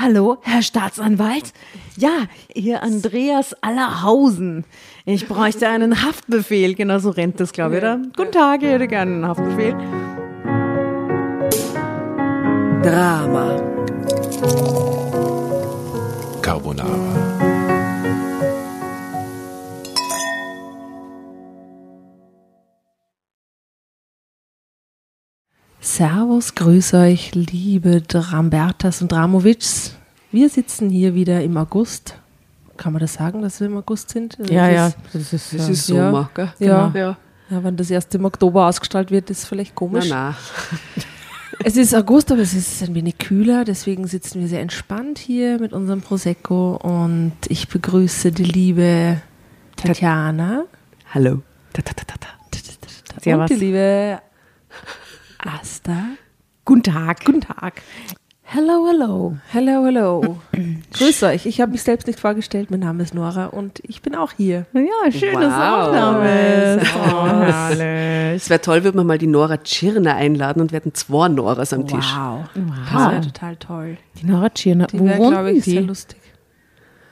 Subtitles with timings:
[0.00, 1.52] Hallo, Herr Staatsanwalt?
[1.96, 4.64] Ja, hier Andreas Allerhausen.
[5.04, 6.76] Ich bräuchte einen Haftbefehl.
[6.76, 8.00] Genau so rennt das, glaube ich, oder?
[8.16, 9.72] Guten Tag, ich hätte gerne einen Haftbefehl.
[12.84, 13.60] Drama.
[16.42, 17.07] Carbonara.
[25.80, 29.94] Servus, grüß euch, liebe Drambertas und Dramovics.
[30.32, 32.16] Wir sitzen hier wieder im August.
[32.76, 34.36] Kann man das sagen, dass wir im August sind?
[34.50, 35.94] Ja, das ja, Ist, das ist, Das ist Ja.
[36.10, 36.52] Sommer, gell?
[36.58, 36.92] Ja.
[36.94, 37.16] ja.
[37.50, 40.08] ja, wenn das erst im Oktober ausgestrahlt wird, ist vielleicht Na, komisch.
[40.10, 40.34] na.
[41.64, 45.58] Es ist August, aber es ist ein wenig kühler, deswegen sitzen wir sehr entspannt hier
[45.58, 49.20] mit unserem Prosecco und ich begrüße die liebe
[49.74, 50.66] Tatjana
[51.12, 51.42] Hallo.
[51.72, 52.28] Ta, ta, ta, ta, ta.
[53.16, 53.48] und Servus.
[53.48, 54.20] die liebe
[55.38, 55.96] Asta.
[56.64, 57.24] Guten Tag.
[57.24, 57.82] Guten Tag.
[58.42, 59.36] Hello, hello.
[59.52, 60.38] Hello, hello.
[60.94, 61.44] Grüß euch.
[61.46, 62.70] Ich habe mich selbst nicht vorgestellt.
[62.70, 64.64] Mein Name ist Nora und ich bin auch hier.
[64.72, 65.94] Ja, schön, dass du auch Wow.
[65.94, 66.90] da bist.
[66.96, 68.34] Oh.
[68.34, 71.72] Es wäre toll, würden wir mal die Nora Tschirner einladen und wir hätten zwei Noras
[71.74, 72.14] am Tisch.
[72.16, 72.46] Wow.
[72.54, 73.12] Das Wow.
[73.12, 73.96] wäre total toll.
[74.20, 74.86] Die Nora Tschirner.
[74.86, 75.86] Die wäre, wohnt glaube ich, sehr die?
[75.86, 76.18] lustig.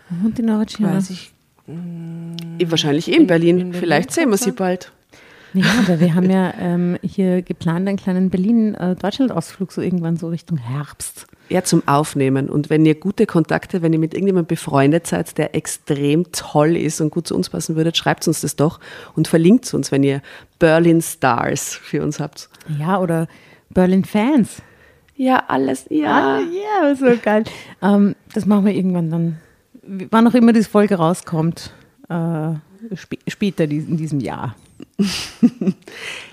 [0.09, 0.95] Wo wohnt die Nora Tschirner?
[0.97, 1.33] Weiß ich.
[1.69, 3.59] Eh, Wahrscheinlich eh in, In- Berlin.
[3.59, 4.91] in Berlin, Vielleicht sehen wir sie bald.
[5.55, 10.59] Ja, aber wir haben ja ähm, hier geplant einen kleinen Berlin-Deutschland-Ausflug, so irgendwann so Richtung
[10.59, 11.27] Herbst.
[11.49, 12.51] Ja, zum Aufnehmen.
[12.51, 17.01] Und wenn ihr gute Kontakte, wenn ihr mit irgendjemandem befreundet seid, der extrem toll ist
[17.01, 18.81] und gut zu uns passen würde, schreibt uns das doch
[19.15, 20.23] und verlinkt uns, wenn ihr
[20.59, 22.49] Berlin Stars für uns habt.
[22.79, 23.29] Ja, oder
[23.71, 24.63] Berlin-Fans.
[25.17, 27.45] Ja, alles, Ah, ja, so geil.
[27.81, 29.39] Ähm, das machen wir irgendwann dann,
[30.11, 31.73] wann auch immer diese Folge rauskommt,
[32.09, 32.53] äh,
[32.93, 34.55] sp später in diesem Jahr.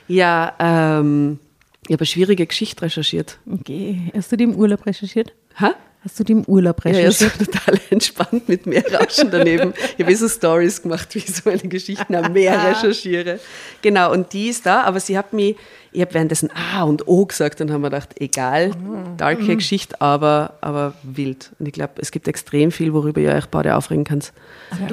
[0.07, 1.39] Ja, ähm,
[1.87, 3.39] ich habe eine schwierige Geschichte recherchiert.
[3.51, 4.11] Okay.
[4.15, 5.33] Hast du die im Urlaub recherchiert?
[5.59, 5.73] Ha?
[6.03, 7.37] Hast du die im Urlaub Ja, ja, recherchiert?
[7.39, 9.73] total entspannt mit Meerrauschen daneben.
[9.97, 13.39] Ich habe so Stories gemacht, wie ich so eine Geschichte am Meer recherchiere.
[13.81, 15.55] Genau, und die ist da, aber sie hat mich,
[15.93, 18.71] ich habe währenddessen A und O gesagt und haben wir gedacht, egal,
[19.15, 21.51] darke Geschichte, aber, aber wild.
[21.59, 24.33] Und ich glaube, es gibt extrem viel, worüber ihr euch beide aufregen könnt.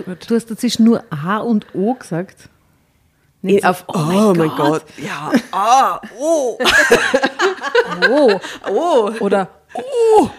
[0.06, 0.30] Gut.
[0.30, 2.48] Du hast dazwischen nur A und O gesagt.
[3.42, 4.84] Eh, auf, oh, mein Gott.
[4.98, 6.58] Ja, ah, oh,
[8.10, 8.38] Oh.
[8.68, 9.10] oh.
[9.20, 9.48] Oder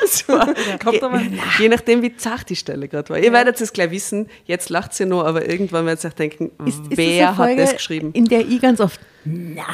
[0.00, 3.18] Das war, kommt aber- je, je nachdem, wie zart die Stelle gerade war.
[3.18, 6.78] Ihr werdet es gleich wissen, jetzt lacht sie nur, aber irgendwann werdet ihr denken, Ist,
[6.90, 8.12] ist wer das Folge, hat das geschrieben?
[8.12, 9.64] In der ich ganz oft na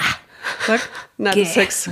[0.67, 0.81] sag.
[1.19, 1.91] Nein, du sagst,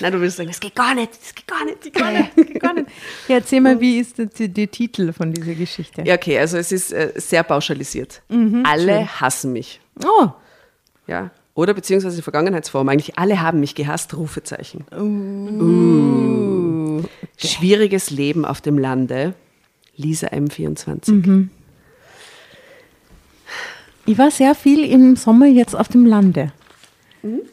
[0.00, 2.12] nein, du willst sagen, das geht gar nicht, das geht gar nicht, das geht gar
[2.12, 2.36] nicht.
[2.36, 2.86] nicht, gar nicht.
[3.28, 6.02] Ja, erzähl mal, wie ist der, der Titel von dieser Geschichte?
[6.02, 8.22] Ja, okay, also es ist äh, sehr pauschalisiert.
[8.64, 9.80] alle hassen mich.
[10.04, 10.28] Oh,
[11.06, 11.30] Ja.
[11.54, 12.88] Oder beziehungsweise die Vergangenheitsform.
[12.88, 14.86] Eigentlich alle haben mich gehasst, Rufezeichen.
[14.96, 17.02] Uh.
[17.36, 19.34] Schwieriges Leben auf dem Lande.
[19.96, 21.48] Lisa M24.
[24.06, 26.52] ich war sehr viel im Sommer jetzt auf dem Lande.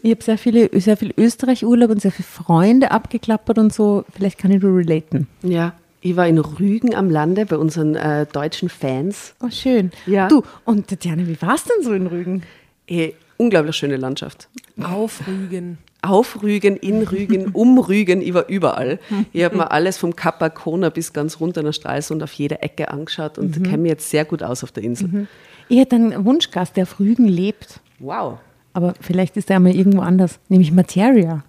[0.01, 4.05] Ich habe sehr, viele, sehr viel Österreich-Urlaub und sehr viele Freunde abgeklappert und so.
[4.13, 5.27] Vielleicht kann ich du relaten.
[5.43, 5.73] Ja.
[6.01, 9.33] Ich war in Rügen am Lande bei unseren äh, deutschen Fans.
[9.41, 9.91] Oh, schön.
[10.05, 10.27] Ja.
[10.27, 12.43] Du, und Tatjana, wie war es denn so in Rügen?
[12.87, 14.47] Hey, unglaublich schöne Landschaft.
[14.81, 15.79] aufrügen.
[16.03, 18.99] Auf Rügen, in Rügen, um Rügen, ich war überall.
[19.33, 22.89] Ich habe mir alles vom Kap Arkona bis ganz runter nach Stralsund auf jeder Ecke
[22.91, 25.27] angeschaut und kenne mich jetzt sehr gut aus auf der Insel.
[25.67, 27.81] Ich hätte einen Wunschgast, der auf Rügen lebt.
[27.99, 28.37] Wow.
[28.77, 31.43] Aber vielleicht ist er mal irgendwo anders, nämlich Materia.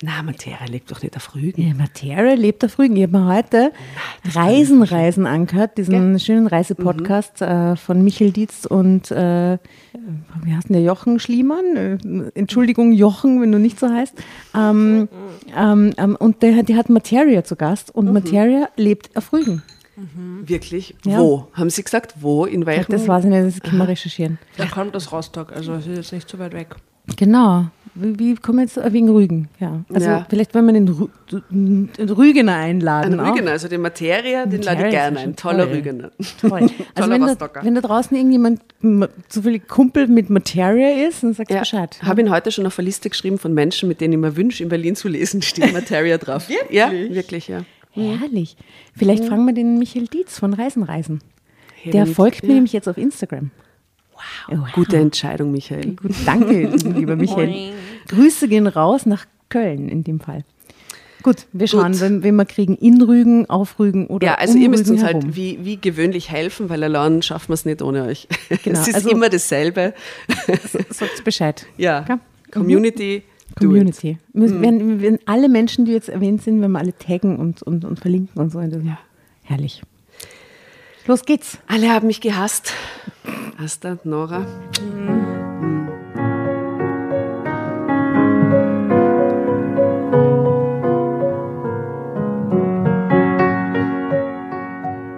[0.00, 1.60] Na, Materia lebt doch nicht auf Rügen.
[1.60, 2.96] Ja, Materia lebt auf Rügen.
[2.96, 3.72] Ich habe mir heute
[4.24, 9.58] Reisen, Reisen angehört, diesen schönen Reisepodcast äh, von Michael Dietz und äh,
[10.44, 11.76] wie heißt denn der Jochen Schliemann?
[11.76, 11.98] Äh,
[12.34, 14.14] Entschuldigung, Jochen, wenn du nicht so heißt.
[14.54, 15.08] Ähm,
[15.54, 19.62] ähm, ähm, und der, der hat Materia zu Gast und Materia lebt auf Rügen.
[20.44, 20.94] Wirklich?
[21.04, 21.18] Ja.
[21.18, 21.48] Wo?
[21.54, 22.44] Haben Sie gesagt, wo?
[22.44, 22.92] In welchem?
[22.92, 24.38] Das weiß ich nicht, das können wir recherchieren.
[24.56, 26.76] Da kommt das Rostock, also es ist jetzt nicht so weit weg.
[27.16, 27.66] Genau.
[27.94, 29.48] Wie, wie kommen wir jetzt äh, wegen Rügen?
[29.60, 29.84] Ja.
[29.94, 30.26] Also Ja.
[30.28, 31.06] vielleicht wollen wir den, Rü
[31.50, 33.14] den Rügener einladen.
[33.14, 33.32] Ein auch.
[33.32, 35.36] Rügener, also die Materia, den lade Materia ich ist gerne ein.
[35.36, 35.74] Toller toll.
[35.76, 36.10] Rügener.
[36.40, 36.50] Toll.
[36.60, 37.64] Also Toller wenn da, Rostocker.
[37.64, 38.60] wenn da draußen irgendjemand
[39.28, 41.96] zufällig Kumpel mit Materia ist, dann sagst du Ja, Bescheid.
[42.02, 44.62] habe ihn heute schon auf eine Liste geschrieben von Menschen, mit denen ich mir wünsche,
[44.64, 46.48] in Berlin zu lesen, steht Materia drauf.
[46.48, 46.76] wirklich?
[46.76, 47.60] Ja, wirklich, ja.
[47.96, 48.56] Herrlich.
[48.96, 51.20] Vielleicht fragen wir den Michael Dietz von Reisen Reisen.
[51.84, 52.54] Ja, Der folgt mir ja.
[52.56, 53.50] nämlich jetzt auf Instagram.
[54.48, 54.72] Wow.
[54.72, 55.94] Gute Entscheidung, Michael.
[55.96, 56.66] Gut, danke,
[56.96, 57.72] lieber Michael.
[58.08, 60.44] Grüße gehen raus nach Köln in dem Fall.
[61.22, 62.00] Gut, wir schauen, Gut.
[62.02, 64.92] wenn, wenn wir kriegen, in Rügen, auf Rügen oder Ja, also um ihr müsst Rügen
[64.94, 65.22] uns herum.
[65.24, 68.28] halt wie, wie gewöhnlich helfen, weil allein schaffen wir es nicht ohne euch.
[68.62, 69.92] Genau, es ist also- immer dasselbe.
[70.90, 71.66] Sagt Bescheid.
[71.76, 72.20] Ja, Ja.
[72.52, 73.22] Community,
[73.58, 74.18] Community.
[74.32, 77.84] Wir, wenn, wenn alle Menschen, die jetzt erwähnt sind, wenn wir alle taggen und, und,
[77.84, 78.60] und verlinken und so.
[78.60, 78.98] Ja.
[79.42, 79.82] Herrlich.
[81.06, 81.58] Los geht's.
[81.68, 82.72] Alle haben mich gehasst.
[83.58, 84.44] Asta, Nora.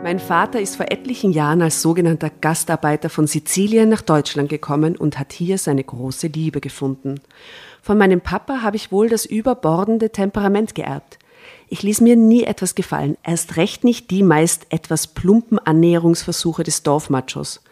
[0.08, 5.18] Mein Vater ist vor etlichen Jahren als sogenannter Gastarbeiter von Sizilien nach Deutschland gekommen und
[5.18, 7.20] hat hier seine große Liebe gefunden.
[7.88, 11.18] Von meinem Papa habe ich wohl das überbordende Temperament geerbt.
[11.70, 16.82] Ich ließ mir nie etwas gefallen, erst recht nicht die meist etwas plumpen Annäherungsversuche des
[16.82, 17.62] Dorfmachos.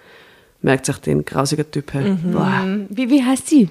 [0.62, 1.92] Merkt sich den grausiger Typ.
[1.92, 2.86] Mhm.
[2.88, 3.68] Wie, wie heißt sie?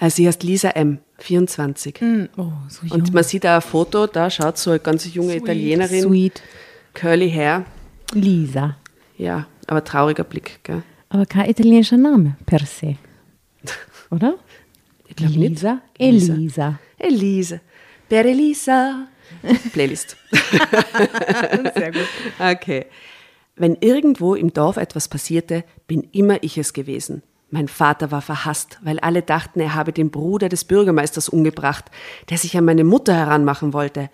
[0.00, 2.00] Also sie heißt Lisa M., 24.
[2.00, 2.92] Mm, oh, so jung.
[2.92, 5.42] Und man sieht da ein Foto, da schaut so eine ganz junge Sweet.
[5.42, 6.42] Italienerin, Sweet.
[6.94, 7.66] curly Hair.
[8.14, 8.76] Lisa.
[9.18, 10.84] Ja, aber trauriger Blick, gell?
[11.10, 12.96] Aber kein italienischer Name per se.
[14.10, 14.38] Oder?
[15.12, 15.50] Ich glaube nicht.
[15.50, 15.82] Lisa?
[15.98, 16.34] Elisa.
[16.34, 16.78] Elisa.
[16.98, 17.60] Elisa.
[18.08, 19.08] Per Elisa.
[19.74, 20.16] Playlist.
[21.74, 22.08] Sehr gut.
[22.38, 22.86] Okay.
[23.56, 27.22] Wenn irgendwo im Dorf etwas passierte, bin immer ich es gewesen.
[27.50, 31.90] Mein Vater war verhasst, weil alle dachten, er habe den Bruder des Bürgermeisters umgebracht,
[32.30, 34.08] der sich an meine Mutter heranmachen wollte.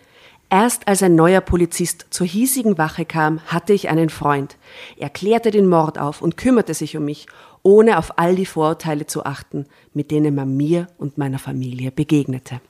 [0.50, 4.56] Erst als ein neuer Polizist zur hiesigen Wache kam, hatte ich einen Freund.
[4.96, 7.26] Er klärte den Mord auf und kümmerte sich um mich,
[7.62, 12.60] ohne auf all die Vorurteile zu achten, mit denen man mir und meiner Familie begegnete.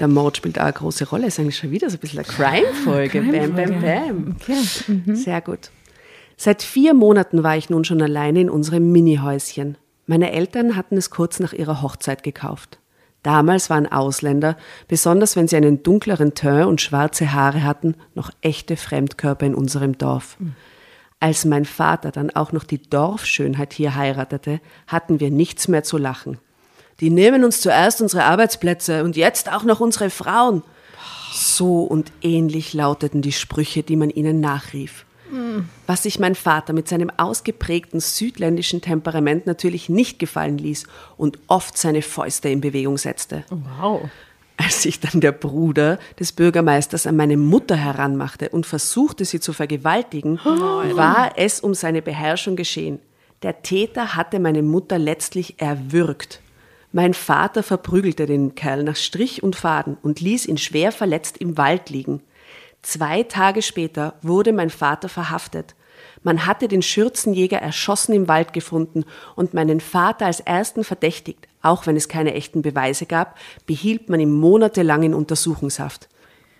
[0.00, 1.28] Der Mord spielt auch eine große Rolle.
[1.28, 3.22] Ist eigentlich schon wieder so ein bisschen eine Crime-Folge.
[3.22, 4.36] Bam, bam, bam.
[4.40, 4.56] Okay.
[4.88, 5.16] Mhm.
[5.16, 5.70] Sehr gut.
[6.36, 9.78] Seit vier Monaten war ich nun schon alleine in unserem Mini-Häuschen.
[10.06, 12.80] Meine Eltern hatten es kurz nach ihrer Hochzeit gekauft.
[13.24, 14.56] Damals waren Ausländer,
[14.86, 19.96] besonders wenn sie einen dunkleren Teint und schwarze Haare hatten, noch echte Fremdkörper in unserem
[19.96, 20.36] Dorf.
[21.20, 25.96] Als mein Vater dann auch noch die Dorfschönheit hier heiratete, hatten wir nichts mehr zu
[25.96, 26.36] lachen.
[27.00, 30.62] Die nehmen uns zuerst unsere Arbeitsplätze und jetzt auch noch unsere Frauen.
[31.32, 35.06] So und ähnlich lauteten die Sprüche, die man ihnen nachrief.
[35.86, 40.84] Was sich mein Vater mit seinem ausgeprägten südländischen Temperament natürlich nicht gefallen ließ
[41.16, 43.44] und oft seine Fäuste in Bewegung setzte.
[43.78, 44.08] Wow.
[44.56, 49.52] Als sich dann der Bruder des Bürgermeisters an meine Mutter heranmachte und versuchte, sie zu
[49.52, 53.00] vergewaltigen, war es um seine Beherrschung geschehen.
[53.42, 56.40] Der Täter hatte meine Mutter letztlich erwürgt.
[56.92, 61.58] Mein Vater verprügelte den Kerl nach Strich und Faden und ließ ihn schwer verletzt im
[61.58, 62.20] Wald liegen.
[62.84, 65.74] Zwei Tage später wurde mein Vater verhaftet.
[66.22, 69.04] Man hatte den Schürzenjäger erschossen im Wald gefunden
[69.36, 71.48] und meinen Vater als ersten verdächtigt.
[71.62, 73.36] Auch wenn es keine echten Beweise gab,
[73.66, 76.08] behielt man ihn monatelang in Untersuchungshaft.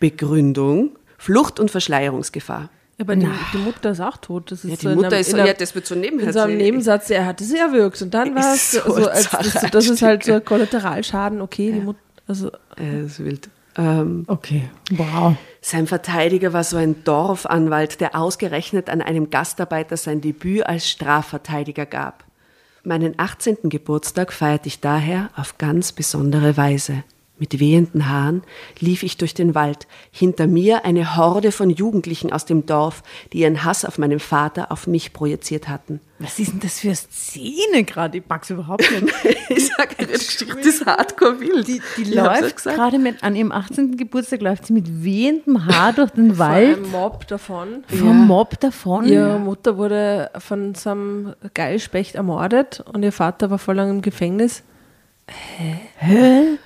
[0.01, 2.69] Begründung: Flucht und Verschleierungsgefahr.
[3.01, 4.53] Aber die, die Mutter ist auch tot.
[4.53, 5.95] Das ist Ja, so die in Mutter einem- ist, in einem- ja, das wird so
[5.95, 6.57] nebenher in so einem.
[6.59, 10.03] Nebensatz, er hatte sie erwürgt und dann war es so so, als, das, das ist
[10.03, 11.99] halt so Kollateralschaden, okay, die Mutter,
[12.29, 13.49] also Äh, das ist wild.
[13.77, 14.69] Ähm, Okay.
[14.93, 15.35] Wow.
[15.67, 21.87] Sein Verteidiger war so ein Dorfanwalt, der ausgerechnet an einem Gastarbeiter sein Debüt als Strafverteidiger
[21.87, 22.23] gab.
[22.83, 23.71] Meinen 18.
[23.71, 27.03] Geburtstag feierte ich daher auf ganz besondere Weise.
[27.37, 28.43] Mit wehenden Haaren
[28.79, 33.03] lief ich durch den Wald, hinter mir eine Horde von Jugendlichen aus dem Dorf,
[33.33, 35.99] die ihren Hass auf meinen Vater auf mich projiziert hatten.
[36.21, 38.19] Was ist denn das für eine Szene gerade?
[38.19, 39.13] Ich mag's überhaupt nicht.
[39.51, 41.69] Ich sage, die Geschichte ist hardcore wild.
[41.69, 43.97] Die, die ja läuft gerade mit, an ihrem 18.
[43.97, 47.85] Geburtstag läuft sie mit wehendem Haar durch den vor Wald einem Mob davon.
[47.89, 49.07] vom Mob davon.
[49.07, 54.03] Ihre Mutter wurde von so einem Geilspecht ermordet und ihr Vater war voll lang im
[54.03, 54.63] Gefängnis.
[55.99, 56.59] Hä?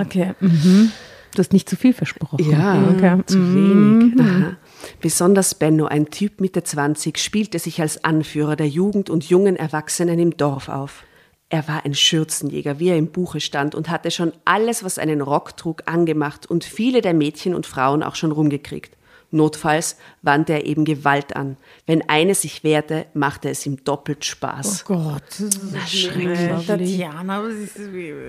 [0.00, 0.34] Okay.
[0.40, 0.90] Mhm.
[1.34, 2.38] Du hast nicht zu viel versprochen.
[2.50, 3.22] Ja, okay.
[3.26, 4.18] zu wenig.
[4.20, 4.56] Aha.
[5.00, 10.18] Besonders Benno, ein Typ Mitte 20, spielte sich als Anführer der Jugend und jungen Erwachsenen
[10.18, 11.04] im Dorf auf.
[11.50, 15.20] Er war ein Schürzenjäger, wie er im Buche stand, und hatte schon alles, was einen
[15.20, 18.97] Rock trug, angemacht und viele der Mädchen und Frauen auch schon rumgekriegt.
[19.30, 21.58] Notfalls wandte er eben Gewalt an.
[21.86, 24.84] Wenn eine sich wehrte, machte es ihm doppelt Spaß.
[24.88, 26.38] Oh Gott, das ist Na, schrecklich.
[26.38, 26.66] schrecklich.
[26.66, 27.86] Tatjana, was ist das?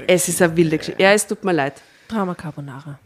[0.08, 1.02] Es ist eine wilde Geschichte.
[1.02, 1.82] Ja, es tut mir leid.
[2.10, 3.00] Drama Carbonara.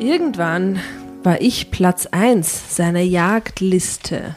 [0.00, 0.80] Irgendwann
[1.22, 4.34] war ich Platz 1 seiner Jagdliste.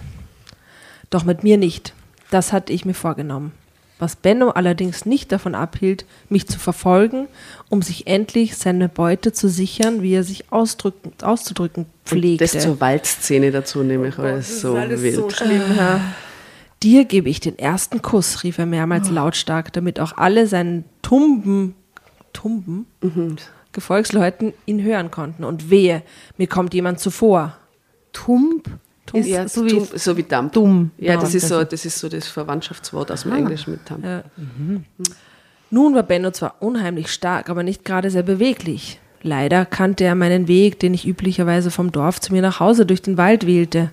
[1.09, 1.93] Doch mit mir nicht.
[2.31, 3.51] Das hatte ich mir vorgenommen.
[3.99, 7.27] Was Benno allerdings nicht davon abhielt, mich zu verfolgen,
[7.69, 12.43] um sich endlich seine Beute zu sichern, wie er sich auszudrücken pflegte.
[12.43, 15.31] Das zur Waldszene dazu nehme ich alles so wild.
[15.33, 16.01] schlimm, Herr.
[16.81, 21.75] Dir gebe ich den ersten Kuss, rief er mehrmals lautstark, damit auch alle seinen Tumben,
[22.33, 22.87] Tumben,
[23.71, 25.43] Gefolgsleuten ihn hören konnten.
[25.43, 26.01] Und wehe,
[26.37, 27.55] mir kommt jemand zuvor.
[28.13, 28.67] Tump
[29.13, 30.53] ist Ja, so wie dumm, so wie Dump.
[30.53, 30.91] dumm.
[30.97, 34.03] Ja, das ist, so, das- ist so das Verwandtschaftswort aus dem Englischen mit Dump.
[34.05, 34.23] Ja.
[35.69, 38.99] Nun war Benno zwar unheimlich stark, aber nicht gerade sehr beweglich.
[39.23, 43.01] Leider kannte er meinen Weg, den ich üblicherweise vom Dorf zu mir nach Hause durch
[43.01, 43.91] den Wald wählte.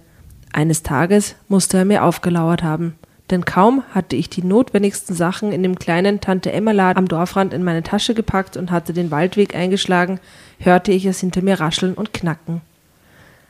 [0.52, 2.94] Eines Tages musste er mir aufgelauert haben,
[3.30, 7.52] denn kaum hatte ich die notwendigsten Sachen in dem kleinen Tante Emma Laden am Dorfrand
[7.52, 10.18] in meine Tasche gepackt und hatte den Waldweg eingeschlagen,
[10.58, 12.62] hörte ich es hinter mir rascheln und knacken.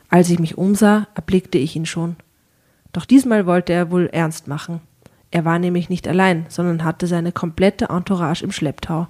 [0.09, 2.15] Als ich mich umsah, erblickte ich ihn schon.
[2.91, 4.81] Doch diesmal wollte er wohl ernst machen.
[5.31, 9.07] Er war nämlich nicht allein, sondern hatte seine komplette Entourage im Schlepptau.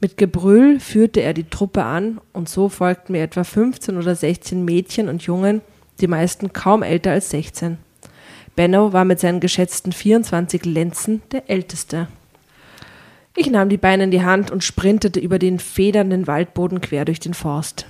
[0.00, 4.64] Mit Gebrüll führte er die Truppe an und so folgten mir etwa 15 oder 16
[4.64, 5.60] Mädchen und Jungen,
[6.00, 7.78] die meisten kaum älter als 16.
[8.54, 12.08] Benno war mit seinen geschätzten 24 Lenzen der älteste.
[13.34, 17.20] Ich nahm die Beine in die Hand und sprintete über den federnden Waldboden quer durch
[17.20, 17.86] den Forst.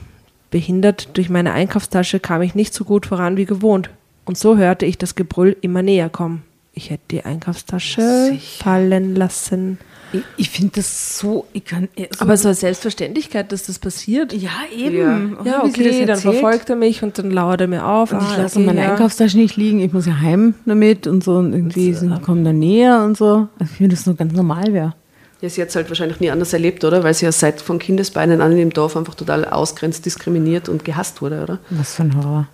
[0.53, 3.91] Behindert durch meine Einkaufstasche kam ich nicht so gut voran wie gewohnt,
[4.25, 6.45] und so hörte ich das Gebrüll immer näher kommen.
[6.75, 9.79] Ich hätte die Einkaufstasche fallen lassen.
[10.13, 11.47] Ich, ich finde das so.
[11.53, 14.33] Ich kann, äh, so Aber so eine Selbstverständlichkeit, dass das passiert.
[14.33, 14.97] ja, eben.
[14.99, 15.21] Ja.
[15.41, 17.87] Oh, Ja, wie sie das okay, dann verfolgt er mich und dann lauert er mir
[17.87, 18.13] auf.
[18.13, 18.93] Und ich Ah, lasse okay, meine ja.
[18.93, 22.59] Einkaufstasche nicht liegen, ich muss ja heim damit und so und irgendwie sie kommen dann
[22.59, 23.49] näher und so.
[23.59, 24.95] Also ich finde das so ganz normal wäre.
[25.43, 27.03] Ja, sie hat es halt wahrscheinlich nie anders erlebt, oder?
[27.03, 30.85] Weil sie ja seit von Kindesbeinen an in dem Dorf einfach total ausgrenzt, diskriminiert und
[30.85, 31.59] gehasst wurde, oder?
[31.71, 32.49] Was für ein Horror.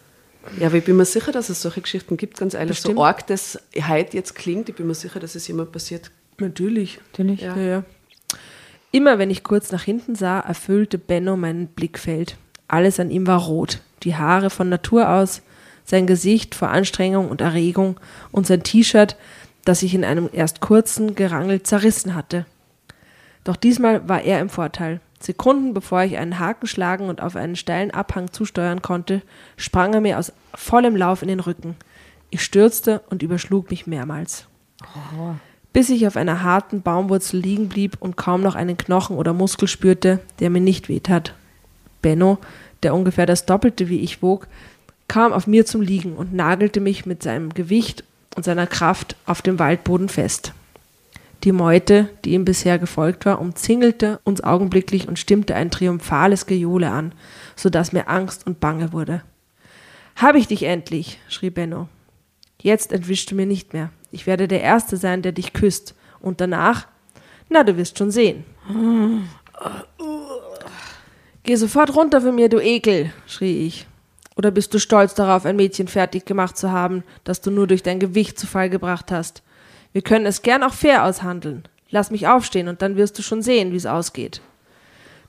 [0.59, 2.71] Ja, aber ich bin mir sicher, dass es solche Geschichten gibt, ganz ehrlich.
[2.71, 2.97] Bestimmt.
[2.97, 6.11] So arg das heute jetzt klingt, ich bin mir sicher, dass es jemand passiert.
[6.39, 6.99] Natürlich.
[7.13, 7.43] Natürlich.
[7.43, 7.57] Ja.
[7.57, 7.85] Ja,
[8.91, 12.39] Immer wenn ich kurz nach hinten sah, erfüllte Benno mein Blickfeld.
[12.69, 13.81] Alles an ihm war rot.
[14.03, 15.43] Die Haare von Natur aus,
[15.85, 18.01] sein Gesicht vor Anstrengung und Erregung
[18.33, 19.17] und sein T-Shirt,
[19.67, 22.47] das sich in einem erst kurzen Gerangel zerrissen hatte.
[23.49, 25.01] Doch diesmal war er im Vorteil.
[25.21, 29.23] Sekunden bevor ich einen Haken schlagen und auf einen steilen Abhang zusteuern konnte,
[29.57, 31.75] sprang er mir aus vollem Lauf in den Rücken.
[32.29, 34.45] Ich stürzte und überschlug mich mehrmals.
[35.73, 39.67] Bis ich auf einer harten Baumwurzel liegen blieb und kaum noch einen Knochen oder Muskel
[39.67, 41.33] spürte, der mir nicht wehtat.
[42.03, 42.37] Benno,
[42.83, 44.47] der ungefähr das Doppelte wie ich wog,
[45.09, 48.05] kam auf mir zum Liegen und nagelte mich mit seinem Gewicht
[48.37, 50.53] und seiner Kraft auf dem Waldboden fest.
[51.45, 56.91] Die Meute, die ihm bisher gefolgt war, umzingelte uns augenblicklich und stimmte ein triumphales Gejohle
[56.91, 57.13] an,
[57.55, 59.23] so dass mir Angst und Bange wurde.
[60.17, 61.89] Hab ich dich endlich, schrie Benno.
[62.61, 63.91] Jetzt entwischst du mir nicht mehr.
[64.11, 65.95] Ich werde der Erste sein, der dich küsst.
[66.21, 66.89] Und danach?
[67.49, 68.45] Na, du wirst schon sehen.
[71.45, 73.87] Geh sofort runter von mir, du Ekel, schrie ich.
[74.35, 77.85] Oder bist du stolz darauf, ein Mädchen fertig gemacht zu haben, das du nur durch
[77.85, 79.43] dein Gewicht zu Fall gebracht hast?
[79.93, 81.65] Wir können es gern auch fair aushandeln.
[81.91, 84.43] Lass mich aufstehen und dann wirst du schon sehen, wie es ausgeht.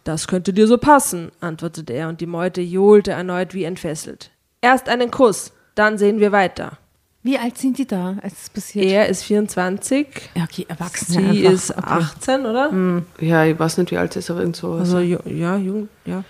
[0.04, 4.32] Das könnte dir so passen, antwortete er, und die Meute johlte erneut wie entfesselt.
[4.62, 6.78] Erst einen Kuss, dann sehen wir weiter.
[7.22, 8.86] Wie alt sind die da, als es passiert?
[8.86, 11.54] Er ist 24, ja, okay, Erwachsene sie einfach.
[11.54, 11.88] ist okay.
[11.88, 13.04] 18, oder?
[13.20, 14.74] Ja, ich weiß nicht, wie alt sie ist, aber irgend so.
[14.74, 16.24] Also, ja, jung, ja.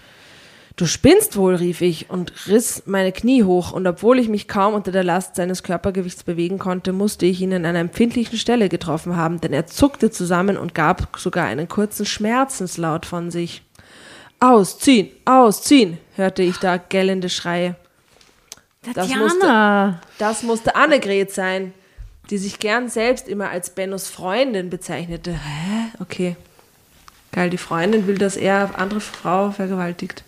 [0.79, 4.74] Du spinnst wohl, rief ich und riss meine Knie hoch, und obwohl ich mich kaum
[4.74, 9.17] unter der Last seines Körpergewichts bewegen konnte, musste ich ihn an einer empfindlichen Stelle getroffen
[9.17, 13.62] haben, denn er zuckte zusammen und gab sogar einen kurzen Schmerzenslaut von sich.
[14.39, 17.75] Ausziehen, ausziehen, hörte ich da gellende Schreie.
[18.83, 20.00] Das Tatjana!
[20.17, 21.74] Das musste Annegret sein,
[22.29, 25.33] die sich gern selbst immer als Bennos Freundin bezeichnete.
[25.33, 25.91] Hä?
[26.00, 26.38] Okay.
[27.33, 30.24] Geil, die Freundin will, dass er andere Frau vergewaltigt.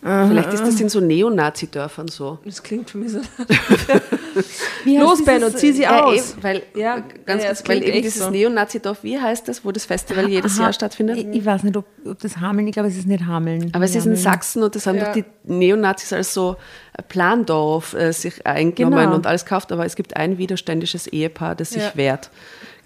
[0.00, 2.38] Vielleicht ist das in so Neonazi-Dörfern so.
[2.44, 3.18] Das klingt für mich so.
[4.84, 6.32] Los, dieses- Benno, zieh sie Ja, aus.
[6.34, 8.30] eben, weil, Ja, ganz ja, kurz, weil eben dieses so.
[8.30, 11.16] Neonazi-Dorf, wie heißt das, wo das Festival jedes Aha, Jahr stattfindet?
[11.18, 13.70] Ich, ich weiß nicht, ob, ob das Hameln, ich glaube, es ist nicht Hameln.
[13.74, 14.14] Aber es ist in.
[14.16, 15.06] Sachsen und das haben Ja.
[15.06, 16.56] doch die Neonazis als so
[17.08, 19.14] Plandorf äh, sich eingenommen Genau.
[19.16, 22.30] und alles gekauft, aber es gibt ein widerständisches Ehepaar, das sich wehrt.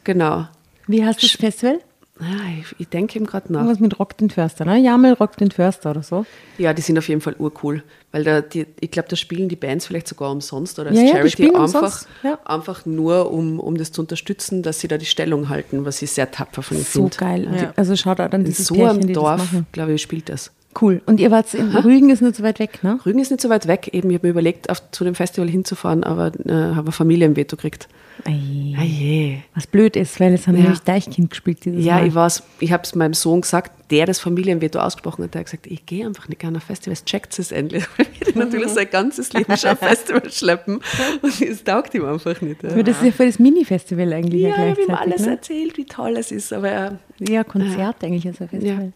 [0.04, 0.47] Genau.
[0.87, 1.78] Wie heißt das Festival?
[2.22, 3.60] Ah, ich, ich denke ihm gerade nach.
[3.60, 4.78] Irgendwas mit Rock den Förster, ne?
[4.78, 6.24] Jamel Rock den Förster oder so.
[6.58, 9.56] Ja, die sind auf jeden Fall urcool, weil da die, ich glaube, da spielen die
[9.56, 12.38] Bands vielleicht sogar umsonst oder als Ja, ja, Charity spielen einfach, ja.
[12.44, 16.10] einfach nur, um, um das zu unterstützen, dass sie da die Stellung halten, was ich
[16.12, 17.16] sehr tapfer von ihnen So finde.
[17.16, 17.46] geil.
[17.48, 17.66] Und Ja.
[17.72, 20.52] die- Also schaut auch dann In dieses so Pärchen, einem Dorf, glaube ich, spielt das.
[20.80, 21.02] Cool.
[21.06, 22.98] Und ihr wart in Rügen, ist nicht so weit weg, ne?
[23.04, 25.48] Rügen ist nicht so weit weg, eben, ich habe mir überlegt, auf, zu dem Festival
[25.48, 27.88] hinzufahren, aber äh, habe ein Familienveto gekriegt.
[28.24, 29.38] Ei, Ah je.
[29.54, 30.62] Was blöd ist, weil es haben Ja.
[30.62, 32.06] nämlich Deichkind gespielt dieses Ja, Mal.
[32.06, 35.46] ich weiß, ich habe es meinem Sohn gesagt, der das Familienveto ausgesprochen hat, der hat
[35.46, 37.84] gesagt, ich gehe einfach nicht gerne auf Festivals, checkt es endlich.
[38.34, 40.80] Wir natürlich sein ganzes Leben schon auf Festivals schleppen
[41.22, 42.62] und es taugt ihm einfach nicht.
[42.62, 45.22] Ja, Aber das ist ja für das Mini-Festival eigentlich ja, ja ich habe ihm alles
[45.22, 45.32] ne?
[45.32, 48.92] erzählt, wie toll es ist, aber er, Ja, Konzert eigentlich als ein Festival.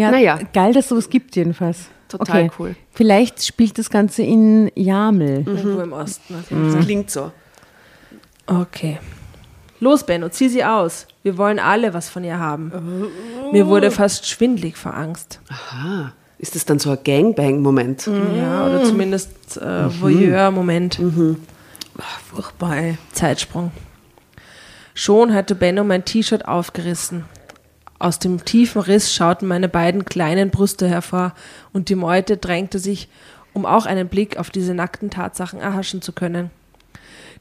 [0.00, 0.38] Ja, Naja.
[0.52, 1.88] geil, dass sowas gibt jedenfalls.
[2.08, 2.50] Total okay.
[2.58, 2.74] cool.
[2.92, 5.44] Vielleicht spielt das Ganze in Jamel.
[5.46, 6.34] Irgendwo im Osten.
[6.34, 6.80] auf jeden Fall.
[6.82, 7.30] Klingt so.
[8.46, 8.98] Okay.
[9.78, 11.06] Los, Benno, zieh sie aus.
[11.22, 12.72] Wir wollen alle was von ihr haben.
[13.52, 15.40] Mir wurde fast schwindlig vor Angst.
[15.48, 16.12] Aha.
[16.38, 18.08] Ist das dann so ein Gangbang-Moment?
[18.36, 20.98] Ja, oder zumindest äh, Voyeur-Moment.
[21.98, 22.98] Ach, furchtbar, ey.
[23.12, 23.70] Zeitsprung.
[24.94, 27.24] Schon hatte Benno mein T-Shirt aufgerissen.
[28.00, 31.34] Aus dem tiefen Riss schauten meine beiden kleinen Brüste hervor
[31.74, 33.10] und die Meute drängte sich,
[33.52, 36.50] um auch einen Blick auf diese nackten Tatsachen erhaschen zu können.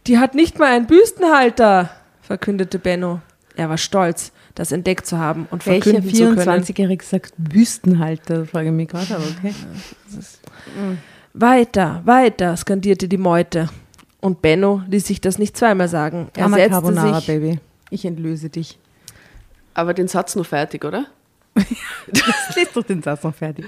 [0.05, 1.89] Die hat nicht mal einen Büstenhalter,
[2.21, 3.21] verkündete Benno.
[3.55, 6.63] Er war stolz, das entdeckt zu haben und Welcher verkünden zu können.
[6.63, 8.45] 24-Jährige sagt Büstenhalter?
[8.45, 9.53] Frage ich mich gerade, aber okay.
[11.33, 13.69] Weiter, weiter, skandierte die Meute.
[14.19, 16.27] Und Benno ließ sich das nicht zweimal sagen.
[16.35, 17.59] Er setzte Carbonara, sich, Baby.
[17.91, 18.77] Ich entlöse dich.
[19.73, 21.05] Aber den Satz noch fertig, oder?
[22.55, 23.65] Lies doch den Satz noch fertig.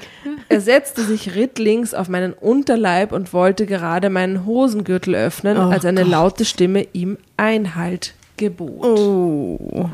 [0.49, 5.85] er setzte sich rittlings auf meinen Unterleib und wollte gerade meinen Hosengürtel öffnen, Oh als
[5.85, 8.85] eine laute Stimme ihm Einhalt gebot.
[8.85, 9.89] Oh.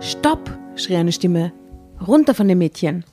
[0.00, 1.52] Stopp, schrie eine Stimme.
[2.06, 3.04] Runter von dem Mädchen.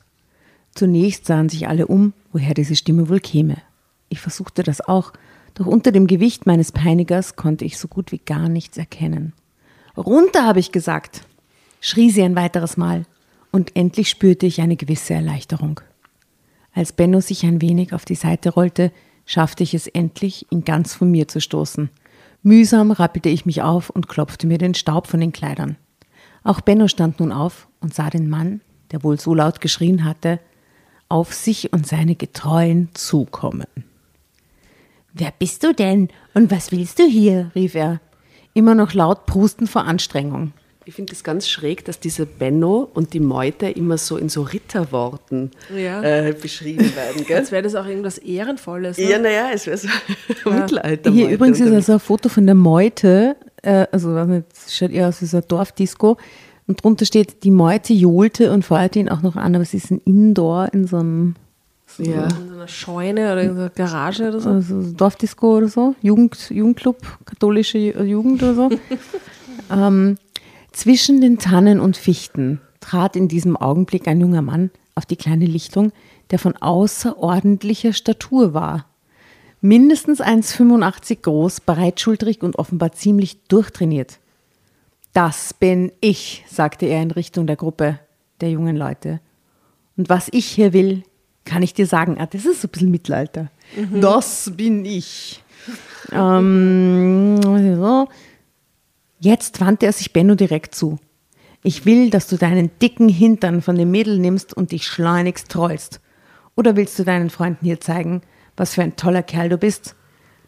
[0.75, 3.58] Zunächst sahen sich alle um, woher diese Stimme wohl käme.
[4.10, 5.13] Ich versuchte das auch,
[5.53, 9.34] doch unter dem Gewicht meines Peinigers konnte ich so gut wie gar nichts erkennen.
[9.96, 11.22] Runter, habe ich gesagt,
[11.80, 13.06] schrie sie ein weiteres Mal,
[13.51, 15.80] und endlich spürte ich eine gewisse Erleichterung.
[16.74, 18.92] Als Benno sich ein wenig auf die Seite rollte,
[19.25, 21.92] schaffte ich es endlich, ihn ganz von mir zu stoßen.
[22.42, 25.77] Mühsam rappelte ich mich auf und klopfte mir den Staub von den Kleidern.
[26.44, 28.62] Auch Benno stand nun auf und sah den Mann,
[28.92, 30.39] der wohl so laut geschrien hatte,
[31.10, 33.67] auf sich und seine Getreuen zukommen.
[35.13, 37.51] Wer bist du denn und was willst du hier?
[37.55, 38.00] rief er,
[38.53, 40.53] immer noch laut prustend vor Anstrengung.
[40.86, 44.41] Ich finde es ganz schräg, dass diese Benno und die Meute immer so in so
[44.41, 46.01] Ritterworten Ja.
[46.01, 47.24] äh, beschrieben werden.
[47.25, 47.37] Gell?
[47.37, 48.98] Als wäre das auch irgendwas Ehrenvolles.
[48.98, 49.09] Ne?
[49.09, 49.87] Ja, naja, es wäre so
[50.50, 51.11] Mittelalter.
[51.11, 54.92] Hier übrigens ist also ein Foto von der Meute, äh, also weiß nicht, es schaut
[54.92, 56.18] eher aus wie so ein Dorfdisco.
[56.74, 59.92] Und drunter steht, die Meute johlte und feuerte ihn auch noch an, aber es ist
[59.92, 61.36] ein Indoor in so einem
[62.00, 62.24] ja.
[62.24, 64.50] In so einer Scheune oder in so einer Garage oder so.
[64.50, 68.70] also Dorfdisco oder so, Jugend, Jugendclub, katholische Ju- Jugend oder so.
[69.72, 70.18] ähm,
[70.72, 75.46] zwischen den Tannen und Fichten trat in diesem Augenblick ein junger Mann auf die kleine
[75.46, 75.92] Lichtung,
[76.31, 78.88] der von außerordentlicher Statur war.
[79.62, 84.18] Mindestens 1,85 groß, breitschultrig und offenbar ziemlich durchtrainiert.
[85.13, 87.99] Das bin ich, sagte er in Richtung der Gruppe
[88.41, 89.21] der jungen Leute.
[89.95, 91.03] Und was ich hier will,
[91.45, 92.17] kann ich dir sagen.
[92.19, 93.51] Ah, das ist so ein bisschen Mittelalter.
[93.93, 95.43] Das bin ich.
[96.11, 98.07] ähm, so.
[99.19, 100.99] Jetzt wandte er sich Benno direkt zu.
[101.63, 106.01] Ich will, dass du deinen dicken Hintern von dem Mädel nimmst und dich schleunigst trollst.
[106.55, 108.21] Oder willst du deinen Freunden hier zeigen,
[108.57, 109.95] was für ein toller Kerl du bist?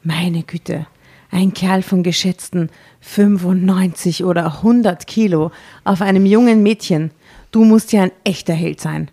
[0.04, 0.88] Meine Güte,
[1.36, 2.70] ein Kerl von geschätzten
[3.02, 5.52] 95 oder 100 Kilo
[5.84, 7.12] auf einem jungen Mädchen.
[7.52, 9.12] Du musst ja ein echter Held sein.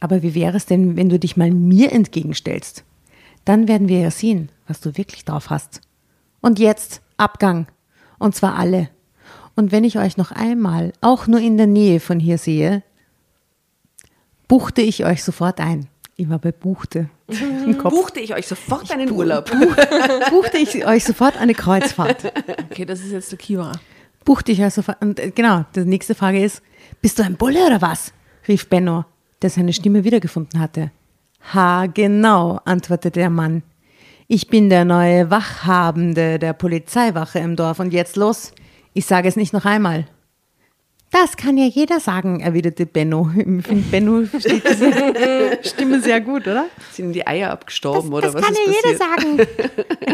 [0.00, 2.84] Aber wie wäre es denn, wenn du dich mal mir entgegenstellst?
[3.44, 5.82] Dann werden wir ja sehen, was du wirklich drauf hast.
[6.40, 7.66] Und jetzt Abgang.
[8.18, 8.88] Und zwar alle.
[9.54, 12.82] Und wenn ich euch noch einmal, auch nur in der Nähe von hier sehe,
[14.46, 15.88] buchte ich euch sofort ein.
[16.20, 17.10] Ich war bei Buchte.
[17.78, 17.94] Kopf.
[17.94, 19.48] Buchte ich euch sofort einen Urlaub.
[20.30, 22.32] Buchte ich euch sofort eine Kreuzfahrt.
[22.70, 23.70] Okay, das ist jetzt der Kiwa.
[24.24, 25.00] Buchte ich euch sofort.
[25.00, 26.60] Und äh, genau, die nächste Frage ist,
[27.00, 28.12] bist du ein Bulle oder was?
[28.48, 29.04] rief Benno,
[29.42, 30.90] der seine Stimme wiedergefunden hatte.
[31.54, 33.62] Ha, genau, antwortete der Mann.
[34.26, 38.52] Ich bin der neue Wachhabende der Polizeiwache im Dorf und jetzt los.
[38.92, 40.08] Ich sage es nicht noch einmal.
[41.20, 43.28] Das kann ja jeder sagen, erwiderte Benno.
[43.36, 46.66] Ich finde, Benno diese Stimme sehr gut, oder?
[46.92, 49.38] Sind die Eier abgestorben oder das was kann ist ja jeder sagen.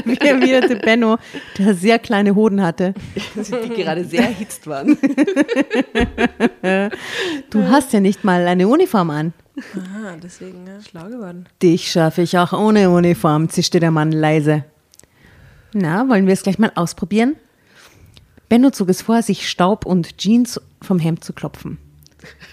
[0.06, 1.18] Wie erwiderte Benno,
[1.58, 2.94] der sehr kleine Hoden hatte.
[3.36, 4.96] Die gerade sehr erhitzt waren.
[7.50, 9.32] Du hast ja nicht mal eine Uniform an.
[9.56, 11.46] Aha, deswegen ja, schlau geworden.
[11.62, 14.64] Dich schaffe ich auch ohne Uniform, zischte der Mann leise.
[15.74, 17.36] Na, wollen wir es gleich mal ausprobieren?
[18.48, 21.78] Benno zog es vor, sich Staub und Jeans vom Hemd zu klopfen.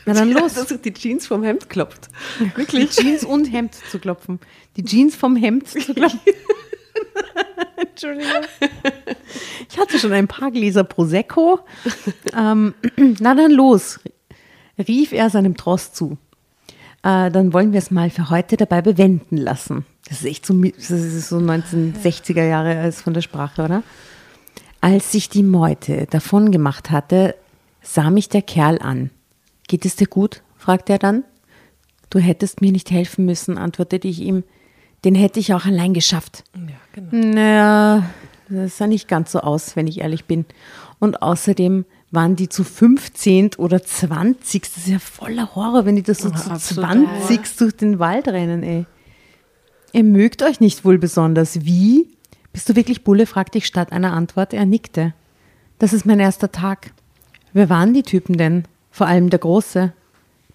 [0.06, 0.54] Na dann los.
[0.56, 2.10] Dass er die Jeans vom Hemd klopft.
[2.56, 2.90] Wirklich?
[2.92, 4.40] Jeans und Hemd zu klopfen.
[4.78, 6.20] Die Jeans vom Hemd zu klopfen.
[7.78, 8.44] Entschuldigung.
[9.70, 11.60] Ich hatte schon ein paar Gläser Prosecco.
[12.38, 12.74] Ähm,
[13.20, 14.00] na dann los,
[14.88, 16.18] rief er seinem Tross zu.
[17.04, 19.86] äh, dann wollen wir es mal für heute dabei bewenden lassen.
[20.10, 23.84] Das ist echt so, das ist so 1960er Jahre als von der Sprache, oder?
[24.82, 27.36] Als sich die Meute davon gemacht hatte,
[27.82, 29.12] sah mich der Kerl an.
[29.68, 30.42] Geht es dir gut?
[30.58, 31.24] fragte er dann.
[32.10, 34.44] Du hättest mir nicht helfen müssen, antwortete ich ihm.
[35.06, 36.44] Den hätte ich auch allein geschafft.
[36.56, 37.10] Ja, genau.
[37.36, 38.10] Naja,
[38.50, 40.46] das sah nicht ganz so aus, wenn ich ehrlich bin.
[41.00, 44.64] Und außerdem waren die zu 15 oder 20.
[44.64, 46.90] Das ist ja voller Horror, wenn die das so Ja, zu absolut
[47.28, 48.86] 20 durch den Wald rennen, ey.
[49.94, 51.66] Ihr mögt euch nicht wohl besonders.
[51.66, 52.08] Wie?
[52.54, 53.26] Bist du wirklich Bulle?
[53.26, 54.54] fragte ich statt einer Antwort.
[54.54, 55.14] Er nickte.
[55.80, 56.92] Das ist mein erster Tag.
[57.54, 58.64] Wer waren die Typen denn?
[58.92, 59.94] Vor allem der Große.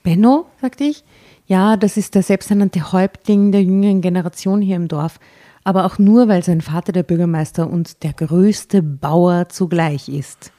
[0.03, 1.05] Benno, sagte ich.
[1.47, 5.19] Ja, das ist der selbsternannte Häuptling der jüngeren Generation hier im Dorf.
[5.65, 10.53] Aber auch nur, weil sein Vater der Bürgermeister und der größte Bauer zugleich ist.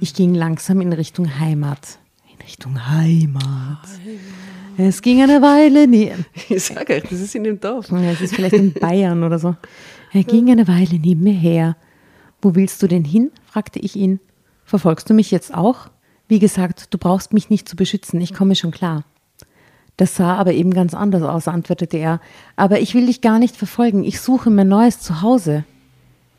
[0.00, 1.98] Ich ging langsam in Richtung Heimat.
[2.32, 3.86] In Richtung Heimat.
[4.78, 6.12] Es ging eine Weile nie.
[6.48, 7.90] Ich sage euch, das ist in dem Dorf.
[7.90, 9.56] Ja, es ist vielleicht in Bayern oder so.
[10.12, 11.76] Er ging eine Weile neben mir her.
[12.40, 13.30] Wo willst du denn hin?
[13.44, 14.20] fragte ich ihn.
[14.64, 15.90] Verfolgst du mich jetzt auch?
[16.28, 19.04] Wie gesagt, du brauchst mich nicht zu beschützen, ich komme schon klar.
[19.96, 22.20] Das sah aber eben ganz anders aus, antwortete er.
[22.54, 25.64] Aber ich will dich gar nicht verfolgen, ich suche mein neues Zuhause.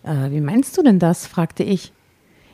[0.04, 1.28] Äh, wie meinst du denn das?
[1.28, 1.92] fragte ich.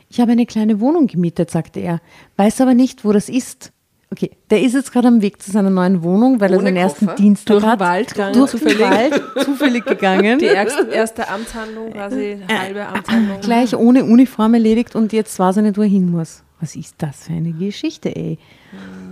[0.08, 2.00] Ich habe eine kleine Wohnung gemietet, sagte er,
[2.36, 3.72] weiß aber nicht, wo das ist.
[4.12, 6.76] Okay, der ist jetzt gerade am Weg zu seiner neuen Wohnung, weil er Ohne seinen
[6.76, 7.16] ersten Koffer?
[7.16, 7.80] Dienstag Durch den.
[7.80, 8.78] Wald gegangen, durch zufällig.
[8.78, 10.38] den Wald, zufällig gegangen.
[10.40, 13.40] Die erste, erste Amtshandlung, quasi halbe Amtshandlung.
[13.40, 16.44] Gleich ohne Uniform erledigt und jetzt weiß er nicht, wo er hin muss.
[16.60, 18.38] Was ist das für eine Geschichte, ey?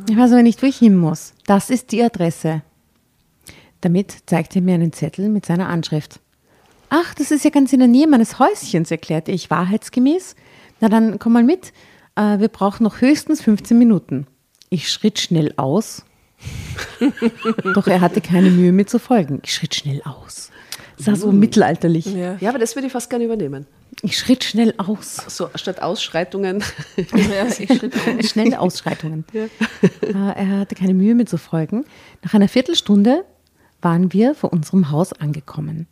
[0.08, 1.34] Ich weiß aber nicht, wo ich hin muss.
[1.46, 2.62] Das ist die Adresse.
[3.80, 6.20] Damit zeigte er mir einen Zettel mit seiner Anschrift.
[6.88, 10.36] Ach, das ist ja ganz in der Nähe meines Häuschens, erklärte ich wahrheitsgemäß.
[10.80, 11.72] Na dann komm mal mit.
[12.14, 14.26] Äh, wir brauchen noch höchstens 15 Minuten.
[14.74, 16.04] Ich schritt schnell aus.
[17.74, 19.38] Doch er hatte keine Mühe, mir zu folgen.
[19.44, 20.50] Ich schritt schnell aus.
[20.96, 22.06] Sah so mittelalterlich.
[22.06, 22.36] Ja.
[22.40, 23.66] Ja, aber das würde ich fast gerne übernehmen.
[24.02, 25.16] Ich schritt schnell aus.
[25.28, 26.64] So, statt Ausschreitungen.
[27.14, 28.26] Ja, ich schritt auf.
[28.28, 29.24] Schnelle Ausschreitungen.
[29.32, 29.48] Äh,
[30.12, 31.84] Er hatte keine Mühe, mir zu folgen.
[32.24, 33.24] Nach einer Viertelstunde
[33.80, 35.86] waren wir vor unserem Haus angekommen.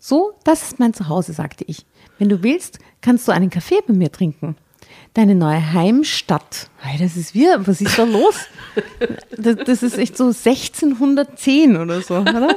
[0.00, 1.86] So, das ist mein Zuhause, sagte ich.
[2.18, 4.56] Wenn du willst, kannst du einen Kaffee bei mir trinken.
[5.14, 6.70] Deine neue Heimstadt.
[6.78, 7.66] Hey, das ist wir.
[7.66, 8.36] Was ist da los?
[9.36, 12.56] Das, das ist echt so 1610 oder so, oder?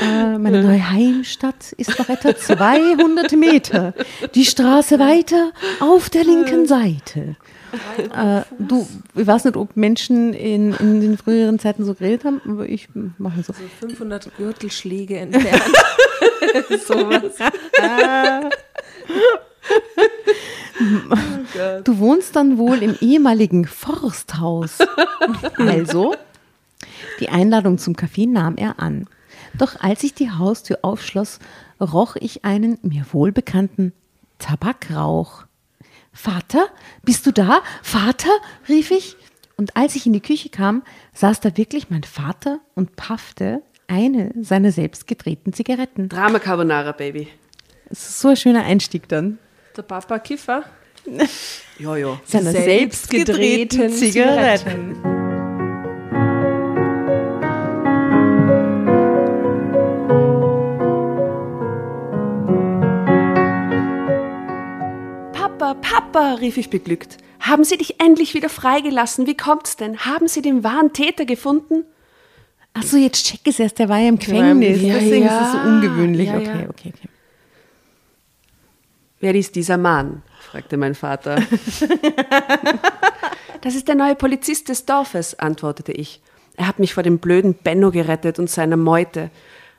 [0.00, 3.94] Äh, meine neue Heimstadt ist noch etwa 200 Meter.
[4.34, 7.36] Die Straße weiter auf der linken Seite.
[7.98, 12.40] Äh, du, ich weiß nicht, ob Menschen in, in den früheren Zeiten so geredet haben,
[12.46, 13.52] aber ich mache so.
[13.52, 15.62] 500 Gürtelschläge entfernt.
[21.54, 21.84] Sowas.
[21.84, 24.78] Du wohnst dann wohl im ehemaligen Forsthaus.
[25.56, 26.14] Also,
[27.20, 29.08] die Einladung zum Kaffee nahm er an.
[29.58, 31.38] Doch als ich die Haustür aufschloss,
[31.80, 33.92] roch ich einen mir wohlbekannten
[34.38, 35.44] Tabakrauch.
[36.12, 36.66] Vater,
[37.02, 37.62] bist du da?
[37.82, 38.30] Vater?
[38.68, 39.16] rief ich.
[39.56, 40.82] Und als ich in die Küche kam,
[41.14, 46.08] saß da wirklich mein Vater und paffte eine seiner selbst gedrehten Zigaretten.
[46.08, 47.28] Drama Carbonara, Baby.
[47.88, 49.38] Das ist so ein schöner Einstieg dann.
[49.76, 50.64] Der Papa Kiffer.
[51.78, 52.20] Ja, ja.
[52.26, 54.96] Seiner Selbstgedrehten Zigaretten.
[65.32, 67.18] Papa, Papa, rief ich beglückt.
[67.40, 69.26] Haben Sie dich endlich wieder freigelassen?
[69.26, 69.98] Wie kommt's denn?
[69.98, 71.84] Haben Sie den wahren Täter gefunden?
[72.74, 74.82] Ach so, jetzt check es erst, der war ja im im- Gefängnis.
[74.82, 75.38] ja, Deswegen ja.
[75.40, 76.28] ist es so ungewöhnlich.
[76.28, 76.52] Ja, okay, ja.
[76.68, 77.08] okay, okay.
[79.26, 80.22] Wer ist dieser Mann?
[80.38, 81.34] fragte mein Vater.
[83.60, 86.22] das ist der neue Polizist des Dorfes, antwortete ich.
[86.56, 89.32] Er hat mich vor dem blöden Benno gerettet und seiner Meute.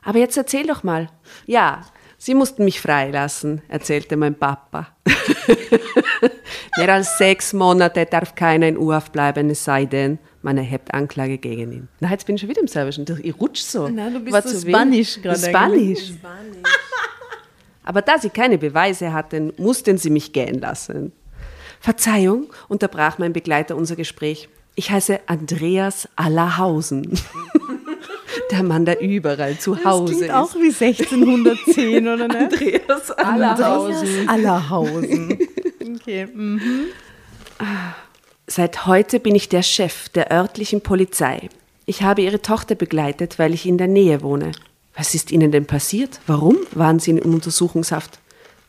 [0.04, 1.08] Aber jetzt erzähl doch mal.
[1.46, 1.86] Ja,
[2.18, 4.88] Sie mussten mich freilassen, erzählte mein Papa.
[6.78, 11.38] Mehr als sechs Monate darf keiner in U-Haft bleiben, es sei denn, man erhebt Anklage
[11.38, 11.88] gegen ihn.
[12.02, 13.06] Na, jetzt bin ich schon wieder im Serbischen.
[13.22, 13.88] Ich rutsch so.
[13.88, 16.12] Na, du bist War so zu Spanisch gerade Spanisch.
[17.88, 21.14] Aber da sie keine Beweise hatten, mussten sie mich gehen lassen.
[21.80, 24.50] Verzeihung, unterbrach mein Begleiter unser Gespräch.
[24.76, 27.18] Ich heiße Andreas Allerhausen.
[28.52, 30.34] der Mann, der überall zu Das Hause klingt ist.
[30.34, 32.50] auch wie 1610, oder ne?
[32.52, 34.30] Andreas Allerhausen.
[34.30, 35.40] Allerhausen.
[35.96, 36.28] Okay.
[36.34, 36.88] mhm.
[38.48, 41.48] Seit heute bin ich der Chef der örtlichen Polizei.
[41.86, 44.52] Ich habe Ihre Tochter begleitet, weil ich in der Nähe wohne.
[44.98, 46.20] Was ist Ihnen denn passiert?
[46.26, 48.20] Warum waren Sie in Untersuchungshaft?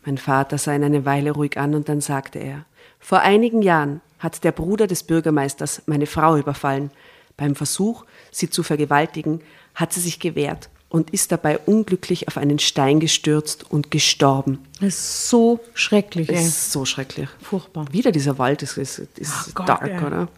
[0.04, 2.64] Mein Vater sah ihn eine Weile ruhig an und dann sagte er,
[3.00, 6.90] vor einigen Jahren hat der Bruder des Bürgermeisters meine Frau überfallen.
[7.36, 9.40] Beim Versuch, sie zu vergewaltigen,
[9.74, 14.58] hat sie sich gewehrt und ist dabei unglücklich auf einen Stein gestürzt und gestorben.
[14.80, 16.46] Das ist so schrecklich, Das ey.
[16.46, 17.28] ist so schrecklich.
[17.40, 17.86] Furchtbar.
[17.92, 20.04] Wieder dieser Wald, das ist, ist Ach Gott, dark, ey.
[20.04, 20.28] oder?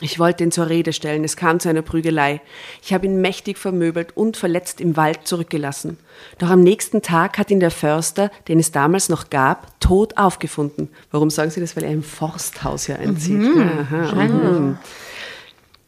[0.00, 1.24] Ich wollte ihn zur Rede stellen.
[1.24, 2.40] Es kam zu einer Prügelei.
[2.82, 5.96] Ich habe ihn mächtig vermöbelt und verletzt im Wald zurückgelassen.
[6.38, 10.90] Doch am nächsten Tag hat ihn der Förster, den es damals noch gab, tot aufgefunden.
[11.10, 11.76] Warum sagen Sie das?
[11.76, 13.40] Weil er im Forsthaus ja einzieht.
[13.42, 14.78] Aha, mhm.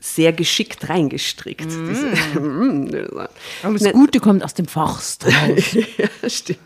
[0.00, 1.66] Sehr geschickt reingestrickt.
[1.66, 2.12] Diese-
[3.62, 5.24] Aber das Gute kommt aus dem Forst.
[5.98, 6.58] ja, stimmt.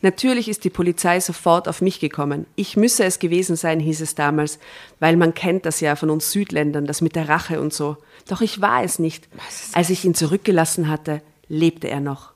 [0.00, 2.46] Natürlich ist die Polizei sofort auf mich gekommen.
[2.54, 4.58] Ich müsse es gewesen sein, hieß es damals,
[5.00, 7.96] weil man kennt das ja von uns Südländern, das mit der Rache und so.
[8.28, 9.28] Doch ich war es nicht.
[9.72, 12.32] Als ich ihn zurückgelassen hatte, lebte er noch.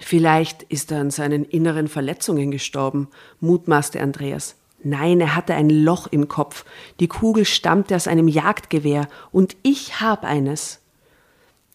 [0.00, 3.08] Vielleicht ist er an seinen inneren Verletzungen gestorben,
[3.40, 4.54] mutmaßte Andreas.
[4.84, 6.64] Nein, er hatte ein Loch im Kopf.
[7.00, 10.78] Die Kugel stammte aus einem Jagdgewehr und ich hab eines.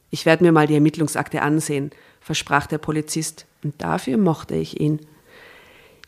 [0.09, 1.91] Ich werde mir mal die Ermittlungsakte ansehen,
[2.23, 4.99] versprach der Polizist, und dafür mochte ich ihn.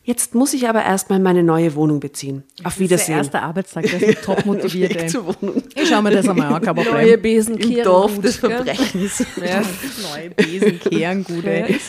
[0.04, 2.44] Jetzt muss ich aber erstmal meine neue Wohnung beziehen.
[2.60, 3.08] Auf Das ist Wiedersehen.
[3.08, 5.08] der erste Arbeitstag, der ist top motiviert, Weg ey.
[5.08, 5.64] zur Wohnung.
[5.74, 7.22] Ich schau mir das einmal an, kein Neue Problem.
[7.22, 8.36] Besen Im Dorf des?
[8.38, 9.26] Verbrechens.
[9.38, 9.64] Ja.
[10.14, 11.80] Neue Besen kehren gut, ey.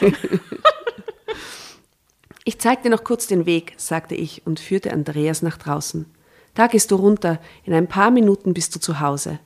[2.44, 6.06] Ich zeig dir noch kurz den Weg, sagte ich und führte Andreas nach draußen.
[6.54, 9.40] Da gehst du runter, in ein paar Minuten bist du zu Hause.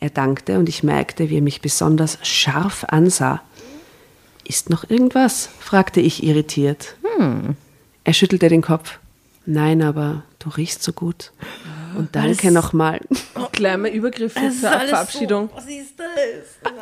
[0.00, 3.42] Er dankte und ich merkte, wie er mich besonders scharf ansah.
[4.48, 5.48] Ist noch irgendwas?
[5.58, 6.96] fragte ich irritiert.
[8.04, 8.98] Er schüttelte den Kopf.
[9.44, 11.32] Nein, aber du riechst so gut.
[11.96, 13.00] Und danke nochmal.
[13.34, 15.50] Mal Übergriffe zur Verabschiedung.
[15.54, 16.72] was ist das?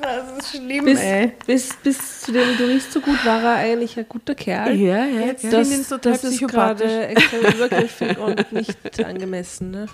[0.00, 1.32] Das ist schlimm, Bis, ey.
[1.46, 4.74] bis, bis zu dem du riechst so gut war er eigentlich ein guter Kerl.
[4.74, 5.50] Ja, ja, Jetzt ja.
[5.50, 9.70] Das, total das ist gerade extrem übergriffig und nicht angemessen.
[9.70, 9.86] Ne?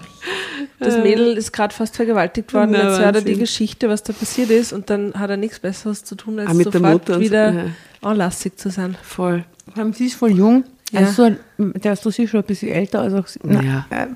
[0.78, 2.70] Das Mädel ist gerade fast vergewaltigt worden.
[2.72, 5.58] Na, Jetzt hört er die Geschichte, was da passiert ist, und dann hat er nichts
[5.58, 7.64] Besseres zu tun, als Ah, sofort so, wieder ja.
[8.02, 8.96] anlassig zu sein.
[9.02, 9.44] Voll.
[9.72, 10.64] Vor allem, sie ist voll jung.
[10.92, 11.00] Ja.
[11.00, 13.00] Also, so der ist doch sicher schon ein bisschen älter.
[13.00, 13.86] Also, na, Ja.
[13.90, 14.06] äh,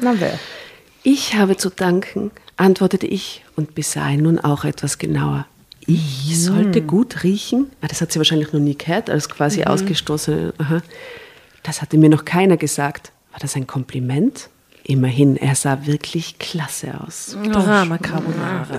[0.00, 0.30] na, bäh.
[1.04, 5.46] Ich habe zu danken, antwortete ich und besah ihn nun auch etwas genauer.
[5.86, 7.70] Ich sollte gut riechen?
[7.80, 10.52] Ah, das hat sie wahrscheinlich noch nie gehört, als quasi ausgestoßene.
[10.58, 10.82] Aha.
[11.62, 13.12] Das hatte mir noch keiner gesagt.
[13.30, 14.48] War das ein Kompliment?
[14.82, 17.36] Immerhin, er sah wirklich klasse aus.
[17.52, 18.78] Drama Carbonara.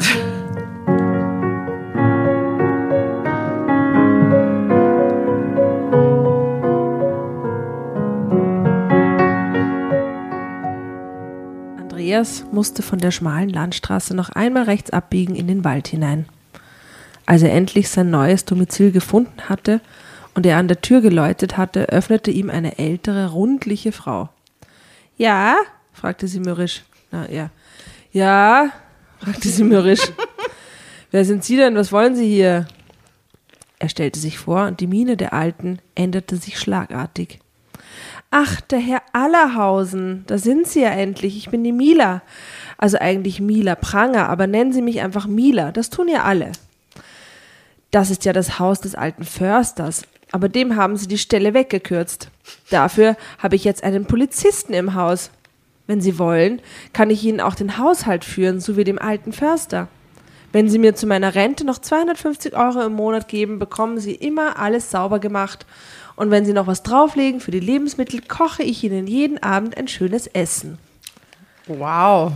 [12.07, 16.25] Andreas musste von der schmalen Landstraße noch einmal rechts abbiegen in den Wald hinein.
[17.25, 19.81] Als er endlich sein neues Domizil gefunden hatte
[20.33, 24.29] und er an der Tür geläutet hatte, öffnete ihm eine ältere, rundliche Frau.
[25.17, 25.57] Ja?
[25.91, 26.85] fragte sie mürrisch.
[27.11, 27.49] Na ja.
[28.13, 28.69] Ja?
[29.19, 30.09] fragte sie mürrisch.
[31.11, 31.75] Wer sind Sie denn?
[31.75, 32.67] Was wollen Sie hier?
[33.79, 37.39] Er stellte sich vor und die Miene der Alten änderte sich schlagartig.
[38.29, 41.37] Ach, der Herr Allerhausen, da sind Sie ja endlich.
[41.37, 42.21] Ich bin die Mila.
[42.77, 45.71] Also eigentlich Mila Pranger, aber nennen Sie mich einfach Mila.
[45.71, 46.51] Das tun ja alle.
[47.91, 50.03] Das ist ja das Haus des alten Försters.
[50.31, 52.29] Aber dem haben sie die Stelle weggekürzt.
[52.69, 55.31] Dafür habe ich jetzt einen Polizisten im Haus.
[55.87, 56.61] Wenn Sie wollen,
[56.91, 59.87] kann ich Ihnen auch den Haushalt führen, so wie dem alten Förster.
[60.51, 64.59] Wenn Sie mir zu meiner Rente noch 250 Euro im Monat geben, bekommen Sie immer
[64.59, 65.65] alles sauber gemacht.
[66.17, 69.87] Und wenn Sie noch was drauflegen für die Lebensmittel, koche ich Ihnen jeden Abend ein
[69.87, 70.79] schönes Essen.
[71.67, 72.33] Wow.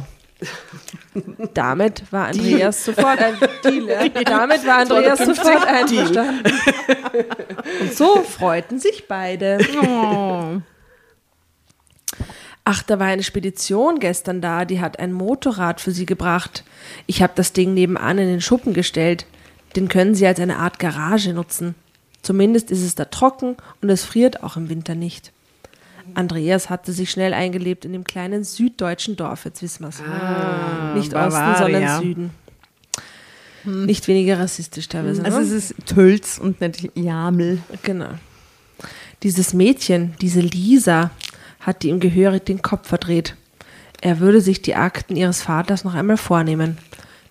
[1.54, 3.88] Damit war Andreas sofort ein Deal.
[3.88, 4.08] Ja.
[4.24, 6.54] Damit war Andreas sofort einverstanden.
[7.82, 9.58] Und so freuten sich beide.
[12.64, 16.64] Ach, da war eine Spedition gestern da, die hat ein Motorrad für sie gebracht.
[17.08, 19.26] Ich habe das Ding nebenan in den Schuppen gestellt.
[19.76, 21.74] Den können sie als eine Art Garage nutzen.
[22.22, 25.32] Zumindest ist es da trocken und es friert auch im Winter nicht.
[26.14, 30.00] Andreas hatte sich schnell eingelebt in dem kleinen süddeutschen Dorf, jetzt wissen wir es.
[30.96, 31.58] nicht Osten, Bavaria.
[31.58, 32.30] sondern Süden.
[33.64, 35.24] Nicht weniger rassistisch teilweise.
[35.24, 35.44] Also, ne?
[35.44, 37.60] es ist Tölz und nicht Jamel.
[37.84, 38.10] Genau.
[39.24, 41.12] Dieses Mädchen, diese Lisa,
[41.60, 43.36] hat ihm gehörig den Kopf verdreht.
[44.02, 46.80] Er würde sich die Akten ihres Vaters noch einmal vornehmen.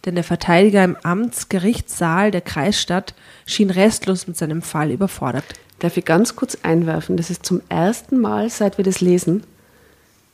[0.05, 3.15] Denn der Verteidiger im Amtsgerichtssaal der Kreisstadt
[3.47, 5.45] schien restlos mit seinem Fall überfordert.
[5.79, 9.45] Darf ich ganz kurz einwerfen, das ist zum ersten Mal, seit wir das lesen,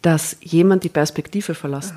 [0.03, 1.95] dass jemand die Perspektive verlässt.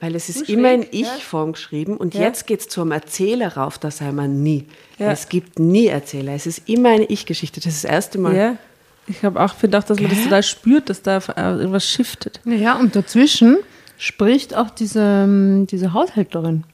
[0.00, 0.88] Weil es ist immer in ja.
[0.92, 2.22] Ich-Form geschrieben und Ja.
[2.22, 4.66] jetzt geht es zum Erzähler rauf, da sei man nie.
[4.98, 5.12] Ja.
[5.12, 7.60] Es gibt nie Erzähler, es ist immer eine Ich-Geschichte.
[7.60, 8.34] Das ist das erste Mal.
[8.34, 8.56] Ja.
[9.06, 12.40] Ich habe auch gedacht, dass man das total spürt, dass da äh, irgendwas shiftet.
[12.44, 13.58] Ja, und dazwischen
[13.98, 16.64] spricht auch diese, ähm, diese Haushälterin.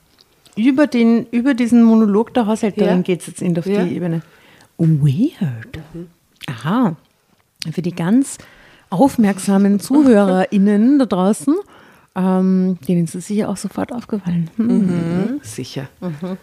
[0.57, 3.03] Über, den, über diesen Monolog der Haushälterin Ja.
[3.03, 3.85] geht es jetzt in auf Ja.
[3.85, 4.23] die Ebene.
[4.79, 5.79] Weird.
[6.49, 6.97] Aha.
[7.73, 8.39] Für die ganz
[8.91, 11.55] aufmerksamen ZuhörerInnen da draußen,
[12.15, 14.51] ähm, denen ist es sicher auch sofort aufgefallen.
[14.57, 15.41] Hm.
[15.43, 15.89] Sicher.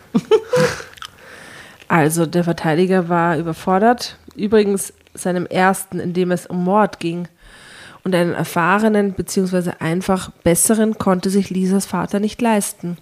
[1.88, 4.18] Also der Verteidiger war überfordert.
[4.36, 7.28] Übrigens seinem ersten, in dem es um Mord ging.
[8.04, 9.72] Und einen erfahrenen bzw.
[9.80, 12.98] einfach besseren konnte sich Lisas Vater nicht leisten.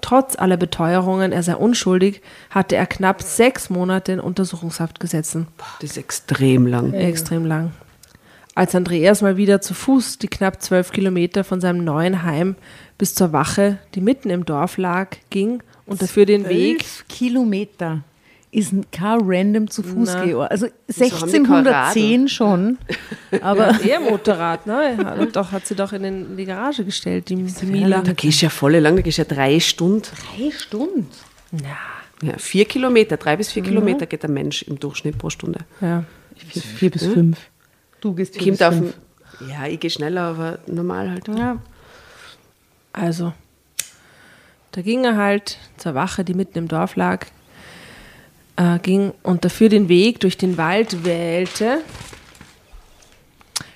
[0.00, 5.48] Trotz aller Beteuerungen, er sei unschuldig, hatte er knapp sechs Monate in Untersuchungshaft gesessen.
[5.80, 6.92] Das ist extrem lang.
[6.92, 7.72] Extrem lang.
[8.54, 12.54] Als Andreas mal wieder zu Fuß die knapp zwölf Kilometer von seinem neuen Heim
[12.98, 18.02] bis zur Wache, die mitten im Dorf lag, ging und dafür den Weg Kilometer
[18.54, 20.24] ist ein kein random zu Fuß Na.
[20.24, 20.36] gehen.
[20.36, 22.78] Also haben die kein 1610 schon,
[23.40, 24.96] aber Eher Motorrad, ne?
[25.04, 28.02] Hat, doch, hat sie doch in, den, in die Garage gestellt, die, die Mila.
[28.02, 30.02] Da gehst du ja voll lang, da gehst du ja drei Stunden.
[30.02, 31.08] drei Stunden.
[32.22, 35.60] Ja, vier Kilometer, drei bis vier Kilometer geht der Mensch im Durchschnitt pro Stunde.
[35.80, 36.04] Ja.
[36.36, 37.38] Vier bis fünf.
[38.00, 38.94] Du gehst vier Kommt bis auf fünf.
[39.48, 41.28] ja, ich gehe schneller, aber normal halt.
[41.28, 41.58] Ja.
[42.92, 43.32] Also,
[44.72, 47.26] da ging er halt zur Wache, die mitten im Dorf lag,
[48.56, 51.78] äh, ging und dafür den Weg durch den Wald wählte,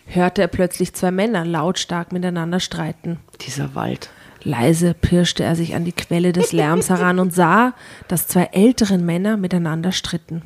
[0.07, 3.19] hörte er plötzlich zwei Männer lautstark miteinander streiten.
[3.41, 4.11] Dieser Wald.
[4.45, 7.75] Leise pirschte er sich an die Quelle des Lärms heran und sah,
[8.07, 10.43] dass zwei ältere Männer miteinander stritten.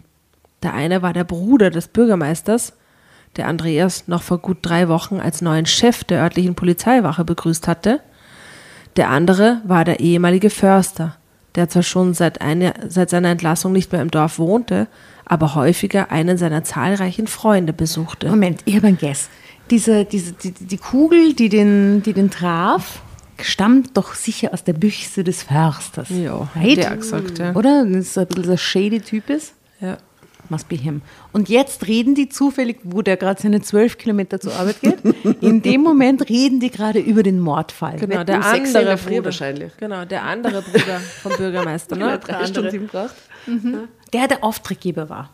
[0.63, 2.75] Der eine war der Bruder des Bürgermeisters,
[3.37, 8.01] der Andreas noch vor gut drei Wochen als neuen Chef der örtlichen Polizeiwache begrüßt hatte.
[8.97, 11.17] Der andere war der ehemalige Förster,
[11.55, 14.89] der zwar schon seit, eine, seit seiner Entlassung nicht mehr im Dorf wohnte,
[15.25, 18.29] aber häufiger einen seiner zahlreichen Freunde besuchte.
[18.29, 19.29] Moment, ich habe einen Guess.
[19.71, 23.01] Diese, diese, die, die Kugel, die den, die den traf,
[23.41, 26.09] stammt doch sicher aus der Büchse des Försters.
[26.11, 26.77] Ja, right?
[26.77, 27.55] der gesagt, ja.
[27.55, 27.85] Oder?
[27.87, 29.55] Das ist ein bisschen so ein shady Typ ist.
[29.81, 29.99] Ja.
[30.49, 31.01] Must be him.
[31.33, 34.99] Und jetzt reden die zufällig, wo der gerade seine zwölf Kilometer zur Arbeit geht.
[35.41, 37.97] In dem Moment reden die gerade über den Mordfall.
[37.99, 39.25] Genau, der um andere der Früh Bruder.
[39.27, 39.73] wahrscheinlich.
[39.79, 41.97] Genau, der andere Bruder vom Bürgermeister.
[41.97, 42.19] Ja, Ne?
[42.25, 42.81] drei Der Stunden andere.
[42.87, 43.15] gebraucht.
[44.13, 45.31] Der der Auftraggeber war.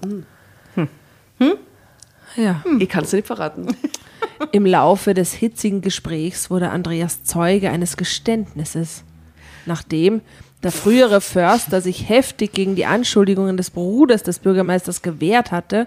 [2.37, 2.63] Ja.
[2.79, 3.75] Ich kann es nicht verraten.
[4.53, 9.03] Im Laufe des hitzigen Gesprächs wurde Andreas Zeuge eines Geständnisses.
[9.67, 10.21] Nachdem
[10.63, 15.87] der frühere Förster sich heftig gegen die Anschuldigungen des Bruders des Bürgermeisters gewehrt hatte,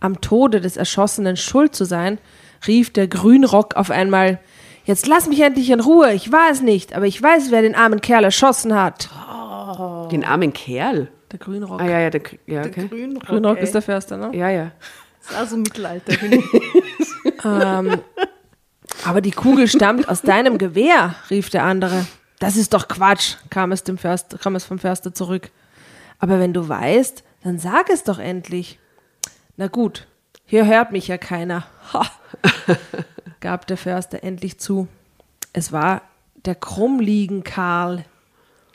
[0.00, 2.18] am Tode des Erschossenen schuld zu sein,
[2.66, 4.38] rief der Grünrock auf einmal:
[4.84, 7.74] Jetzt lass mich endlich in Ruhe, ich war es nicht, aber ich weiß, wer den
[7.74, 9.08] armen Kerl erschossen hat.
[10.12, 11.08] Den armen Kerl.
[11.32, 11.80] Der Grünrock.
[11.80, 12.86] Ah ja, ja, der, ja, okay.
[12.88, 14.30] Grünrock, Grünrock ist der Förster, ne?
[14.36, 14.70] ja, ja.
[15.22, 16.12] Das ist also Mittelalter.
[16.12, 16.44] ich.
[19.04, 22.06] Aber die Kugel stammt aus deinem Gewehr, rief der andere.
[22.38, 25.50] Das ist doch Quatsch, kam es, dem Förster, kam es vom Förster zurück.
[26.18, 28.78] Aber wenn du weißt, dann sag es doch endlich.
[29.56, 30.06] Na gut,
[30.46, 31.66] hier hört mich ja keiner.
[31.92, 32.04] Ha,
[33.40, 34.88] gab der Förster endlich zu.
[35.52, 36.02] Es war
[36.44, 38.04] der Krummliegen Karl.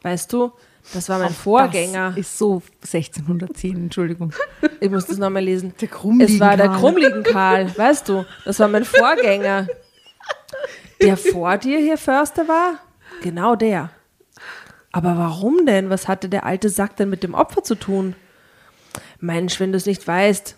[0.02, 0.52] Weißt du,
[0.93, 2.10] das war mein Vorgänger.
[2.10, 4.34] Das ist so 1610, Entschuldigung.
[4.82, 5.74] Ich muss das nochmal lesen.
[5.82, 6.69] Der Krummliegen Es war der.
[6.69, 9.67] Krummliegen Karl, weißt du, das war mein Vorgänger.
[11.02, 12.80] Der vor dir hier Förster war?
[13.22, 13.90] Genau der.
[14.92, 15.90] Aber warum denn?
[15.90, 18.16] Was hatte der alte Sack denn mit dem Opfer zu tun?
[19.20, 20.56] Mensch, wenn du es nicht weißt.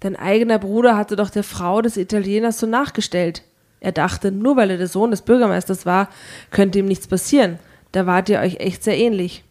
[0.00, 3.42] Dein eigener Bruder hatte doch der Frau des Italieners so nachgestellt.
[3.80, 6.08] Er dachte, nur weil er der Sohn des Bürgermeisters war,
[6.50, 7.58] könnte ihm nichts passieren.
[7.92, 9.44] Da wart ihr euch echt sehr ähnlich.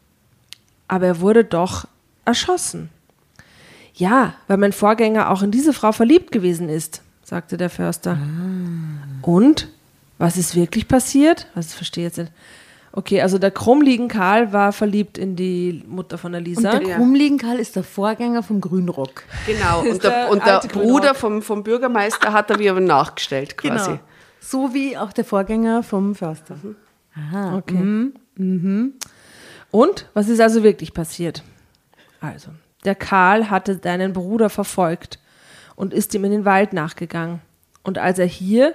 [0.88, 1.88] Aber er wurde doch
[2.24, 2.90] erschossen.
[3.94, 8.18] Ja, weil mein Vorgänger auch in diese Frau verliebt gewesen ist, sagte der Förster.
[9.22, 9.70] Und?
[10.18, 11.48] Was ist wirklich passiert?
[11.54, 12.32] Was ich verstehe jetzt nicht.
[12.92, 17.60] Okay, also der krummliegen Karl war verliebt in die Mutter von der Und der Krummligenkarl
[17.60, 19.24] ist der Vorgänger vom Grünrock.
[19.46, 19.82] Genau.
[19.92, 23.92] Und der, der und der Bruder vom, vom Bürgermeister hat er wie aber nachgestellt quasi.
[23.92, 24.00] Genau.
[24.40, 26.56] So wie auch der Vorgänger vom Förster.
[27.14, 27.58] Aha.
[27.58, 28.12] Okay.
[29.70, 31.44] Und was ist also wirklich passiert?
[32.20, 32.50] Also,
[32.84, 35.20] der Karl hatte deinen Bruder verfolgt
[35.76, 37.42] und ist ihm in den Wald nachgegangen.
[37.84, 38.74] Und als er hier,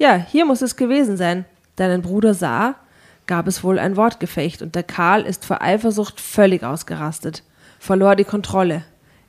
[0.00, 1.44] ja, hier muss es gewesen sein,
[1.76, 2.74] deinen Bruder sah,
[3.26, 7.44] gab es wohl ein Wortgefecht und der Karl ist vor Eifersucht völlig ausgerastet,
[7.78, 8.82] verlor die Kontrolle.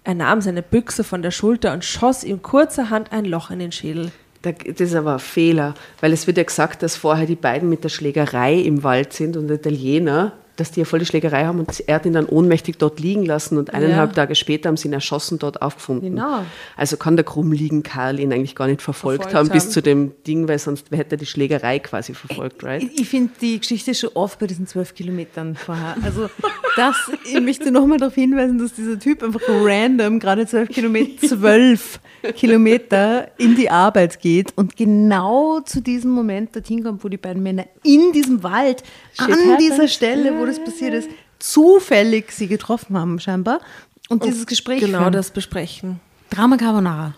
[0.03, 3.71] Er nahm seine Büchse von der Schulter und schoss ihm kurzerhand ein Loch in den
[3.71, 4.11] Schädel.
[4.41, 7.69] Da- Das ist aber ein Fehler, weil es wird ja gesagt, dass vorher die beiden
[7.69, 10.31] mit der Schlägerei im Wald sind und der Italiener,
[10.61, 13.25] dass die ja voll die Schlägerei haben und er hat ihn dann ohnmächtig dort liegen
[13.25, 14.15] lassen und eineinhalb Ja.
[14.15, 16.15] Tage später haben sie ihn erschossen dort aufgefunden.
[16.15, 16.45] Genau.
[16.77, 19.71] Also kann der krumm liegen Karl ihn eigentlich gar nicht verfolgt, Verfolgt haben bis haben.
[19.71, 22.83] zu dem Ding, weil sonst hätte er die Schlägerei quasi verfolgt, right?
[22.83, 25.95] Ich, ich finde die Geschichte schon oft bei diesen zwölf Kilometern vorher.
[26.03, 26.29] Also
[26.75, 26.95] das,
[27.25, 31.99] ich möchte nochmal darauf hinweisen, dass dieser Typ einfach random gerade zwölf Kilometer, zwölf
[32.35, 37.41] Kilometer in die Arbeit geht und genau zu diesem Moment dorthin kommt, wo die beiden
[37.41, 38.83] Männer in diesem Wald
[39.17, 39.57] an happens.
[39.59, 43.61] dieser Stelle, wo das passiert ist, zufällig sie getroffen haben scheinbar
[44.09, 45.13] und dieses Gespräch Genau führen.
[45.13, 45.99] das besprechen.
[46.29, 47.15] Drama Carbonara.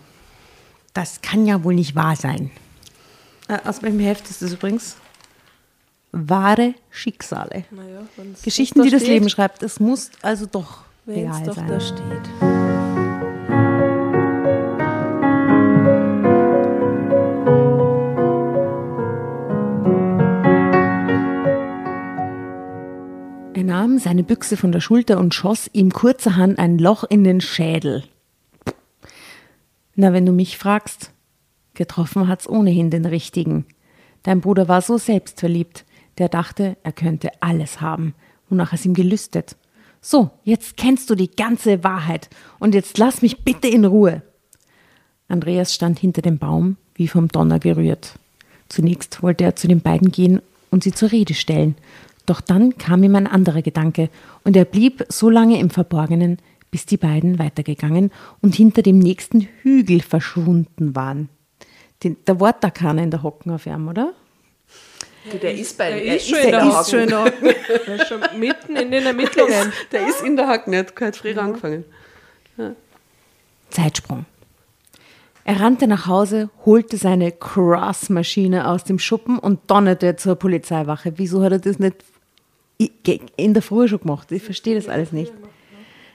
[0.92, 2.50] Das kann ja wohl nicht wahr sein.
[3.48, 4.96] Äh, aus welchem Heft ist das übrigens?
[6.12, 7.64] Wahre Schicksale.
[7.70, 9.62] Naja, wenn's- Geschichten, die da das steht, Leben schreibt.
[9.62, 11.68] Es muss also doch Wenn es real doch sein.
[11.68, 12.53] da steht.
[23.74, 28.04] Nahm seine Büchse von der Schulter und schoss ihm kurzerhand ein Loch in den Schädel.
[29.96, 31.10] Na, wenn du mich fragst,
[31.74, 33.66] getroffen hat's ohnehin den richtigen.
[34.22, 35.84] Dein Bruder war so selbstverliebt,
[36.18, 38.14] der dachte, er könnte alles haben,
[38.48, 39.56] wonach es ihm gelüstet.
[40.00, 44.22] So, jetzt kennst du die ganze Wahrheit und jetzt lass mich bitte in Ruhe.
[45.26, 48.20] Andreas stand hinter dem Baum, wie vom Donner gerührt.
[48.68, 51.74] Zunächst wollte er zu den beiden gehen und sie zur Rede stellen.
[52.26, 54.08] Doch dann kam ihm ein anderer Gedanke
[54.44, 56.38] und er blieb so lange im Verborgenen,
[56.70, 58.10] bis die beiden weitergegangen
[58.40, 61.28] und hinter dem nächsten Hügel verschwunden waren.
[62.02, 64.12] Den, da war da keiner in der Hocken auf ihm, oder?
[65.40, 66.76] Der ist bei Der er ist schon in der Haken.
[66.76, 67.00] Hocken.
[67.00, 67.54] in der Hocken.
[67.86, 69.72] Der ist schon mitten in den Ermittlungen.
[69.92, 71.84] Der ist in der Haken, der hat gerade früher angefangen.
[73.70, 74.26] Zeitsprung.
[75.44, 81.14] Er rannte nach Hause, holte seine Cross-Maschine aus dem Schuppen und donnerte zur Polizeiwache.
[81.16, 81.96] Wieso hat er das nicht
[82.78, 84.32] in der Früh schon gemacht?
[84.32, 85.32] Ich verstehe das alles nicht.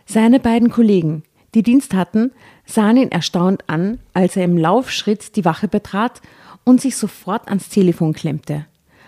[0.05, 2.31] Seine beiden Kollegen, die Dienst hatten,
[2.65, 6.21] sahen ihn erstaunt an, als er im Laufschritt die Wache betrat
[6.63, 8.65] und sich sofort ans Telefon klemmte.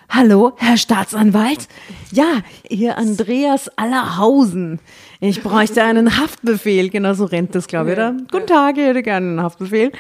[0.09, 1.69] Hallo, Herr Staatsanwalt?
[2.11, 4.79] Ja, hier Andreas Allerhausen.
[5.21, 6.89] Ich bräuchte einen Haftbefehl.
[6.89, 8.17] Genau so rennt das, glaube ich, oder?
[8.29, 9.91] Guten Tag, ich hätte gerne einen Haftbefehl.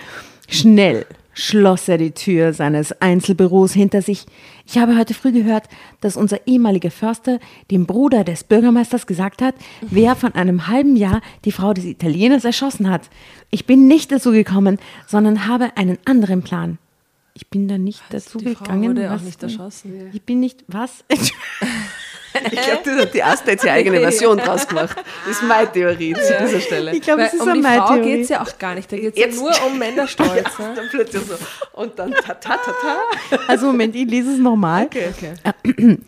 [0.49, 4.25] Schnell schloss er die Tür seines Einzelbüros hinter sich.
[4.65, 5.67] Ich habe heute früh gehört,
[6.01, 11.21] dass unser ehemaliger Förster dem Bruder des Bürgermeisters gesagt hat, wer von einem halben Jahr
[11.45, 13.09] die Frau des Italieners erschossen hat.
[13.49, 16.77] Ich bin nicht dazu gekommen, sondern habe einen anderen Plan.
[17.33, 18.89] Ich bin da nicht dazu die Frau gegangen.
[18.89, 20.09] wurde auch nicht erschossen.
[20.13, 21.05] Ich bin nicht, was?
[22.33, 24.97] Ich glaube, das hat die Asta jetzt ihre eigene Version draus gemacht.
[25.25, 26.95] Das ist meine Theorie zu dieser Stelle.
[26.95, 28.91] Ich glaube, es ist um eine die Frau geht es ja auch gar nicht.
[28.91, 30.31] Da geht es ja nur um Männerstolz.
[30.59, 30.73] ne?
[30.75, 31.35] Dann plötzlich so.
[31.73, 33.39] Und dann ta ta ta ta.
[33.47, 34.85] Also Moment, ich lese es nochmal.
[34.85, 35.11] okay.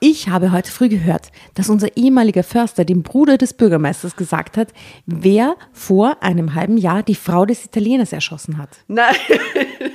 [0.00, 4.68] Ich habe heute früh gehört, dass unser ehemaliger Förster dem Bruder des Bürgermeisters gesagt hat,
[5.06, 8.70] wer vor einem halben Jahr die Frau des Italieners erschossen hat.
[8.86, 9.14] Nein.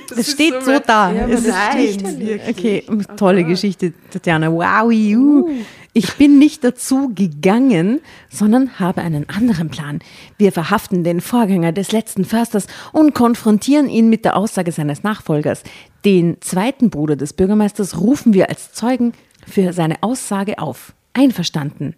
[0.06, 1.10] Das, ist steht so, so da.
[1.10, 2.04] Ja, es das ist.
[2.48, 2.84] Okay,
[3.16, 4.52] tolle Geschichte, Tatjana.
[4.52, 5.48] Wow, you.
[5.94, 10.00] Ich bin nicht dazu gegangen, sondern habe einen anderen Plan.
[10.36, 15.62] Wir verhaften den Vorgänger des letzten Försters und konfrontieren ihn mit der Aussage seines Nachfolgers.
[16.04, 19.14] Den zweiten Bruder des Bürgermeisters rufen wir als Zeugen
[19.46, 20.94] für seine Aussage auf.
[21.12, 21.94] Einverstanden.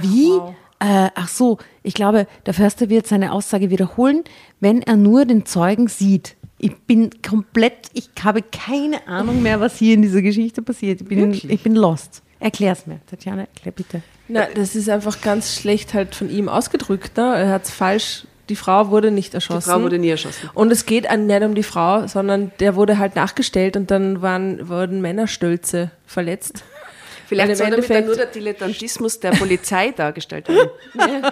[0.00, 0.30] Wie?
[0.30, 0.54] wow.
[0.82, 4.24] Äh, ach so, ich glaube, der Förster wird seine Aussage wiederholen,
[4.58, 6.34] wenn er nur den Zeugen sieht.
[6.58, 11.00] Ich bin komplett, ich habe keine Ahnung mehr, was hier in dieser Geschichte passiert.
[11.00, 12.22] Ich bin, ich bin lost.
[12.40, 14.02] Erklär's mir, Tatjana, erklär bitte.
[14.26, 17.16] Na, das ist einfach ganz schlecht halt von ihm ausgedrückt.
[17.16, 17.32] Ne?
[17.36, 18.26] Er hat es falsch.
[18.48, 19.70] Die Frau wurde nicht Die erschossen.
[19.70, 20.50] Frau wurde nie erschossen.
[20.54, 24.20] Und es geht an- nicht um die Frau, sondern der wurde halt nachgestellt und dann
[24.22, 26.64] waren, wurden Männerstölze verletzt.
[27.26, 30.70] Vielleicht soll damit dann nur der Dilettantismus der Polizei dargestellt werden.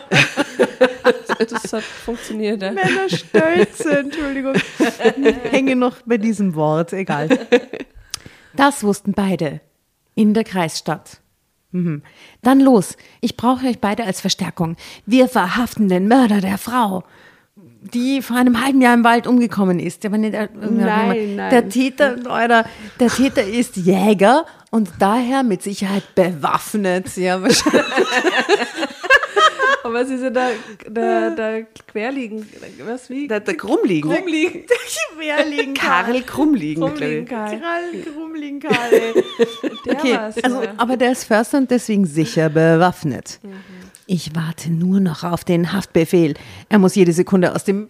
[1.39, 2.61] Das hat funktioniert.
[2.63, 2.73] Ja.
[2.73, 4.55] Männerstölze, Entschuldigung.
[5.51, 7.29] Hänge noch bei diesem Wort, egal.
[8.55, 9.61] Das wussten beide
[10.15, 11.20] in der Kreisstadt.
[11.73, 12.03] Mhm.
[12.43, 14.77] Dann los, ich brauche euch beide als Verstärkung.
[15.07, 17.05] Wir verhaften den Mörder der Frau,
[17.83, 20.05] die vor einem halben Jahr im Wald umgekommen ist.
[20.05, 21.51] Der, der, Nein, nein.
[21.51, 22.65] der Täter, Leute,
[22.99, 27.17] der Täter ist Jäger und daher mit Sicherheit bewaffnet.
[27.17, 27.83] Ja, wahrscheinlich.
[29.83, 30.51] Aber was ist ja da,
[30.91, 32.47] da, da querliegen?
[32.85, 33.29] Was wie?
[33.29, 34.11] Der, der Krummliegen.
[34.11, 34.65] Krummliegen.
[35.19, 37.27] Querliegen, Karl Krummliegen, Krummliegen.
[37.27, 37.61] Karl.
[37.61, 38.91] Karl Krummliegen, Karl.
[39.87, 40.43] Der Okay, war's.
[40.43, 40.75] also, ja.
[40.77, 43.41] aber der ist Förster und deswegen sicher bewaffnet.
[44.07, 46.35] Ich warte nur noch auf den Haftbefehl.
[46.69, 47.89] Er muss jede Sekunde aus dem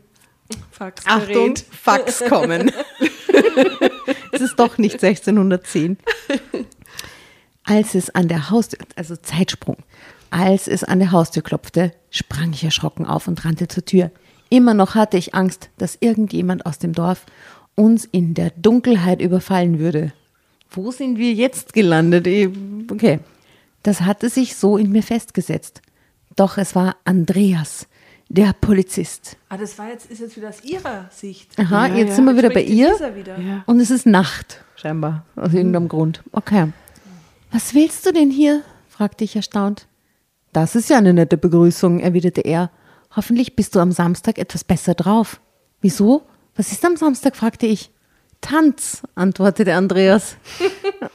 [0.71, 1.23] Faxgerät.
[1.23, 2.73] Achtung, Fax kommen.
[4.33, 5.97] es ist doch nicht 1610.
[7.65, 9.77] Als es an der Haustür, also Zeitsprung,
[10.31, 14.11] als es an der Haustür klopfte, sprang ich erschrocken auf und rannte zur Tür.
[14.49, 17.27] Immer noch hatte ich Angst, dass irgendjemand aus dem Dorf
[17.77, 20.13] uns in der Dunkelheit überfallen würde.
[20.71, 22.27] Wo sind wir jetzt gelandet?
[22.27, 22.49] Ich-
[22.91, 23.21] Okay.
[23.83, 25.81] Das hatte sich so in mir festgesetzt.
[26.37, 27.87] Doch es war Andreas,
[28.29, 29.37] der Polizist.
[29.49, 31.59] Ah, das war jetzt, ist jetzt wieder aus ihrer Sicht.
[31.59, 32.15] Aha, Ja, jetzt ja.
[32.17, 32.91] sind wir wieder bei ihr.
[33.17, 33.39] Wieder.
[33.41, 33.63] Ja.
[33.67, 36.23] Und es ist Nacht, scheinbar, aus irgendeinem Grund.
[36.33, 36.73] Okay.
[37.51, 38.63] Was willst du denn hier?
[38.89, 39.87] fragte ich erstaunt.
[40.53, 42.71] Das ist ja eine nette Begrüßung, erwiderte er.
[43.15, 45.41] Hoffentlich bist du am Samstag etwas besser drauf.
[45.81, 46.23] Wieso?
[46.57, 47.37] Was ist am Samstag?
[47.37, 47.91] fragte ich.
[48.41, 50.37] Tanz, antwortete Andreas.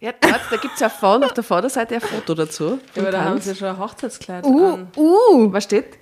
[0.00, 2.80] Ja, dort, da gibt es ja vorne auf der Vorderseite ein Foto dazu.
[2.96, 4.88] Ja, aber da haben sie schon ein Hochzeitskleid Uh, an.
[4.96, 5.52] uh.
[5.52, 5.96] Was steht?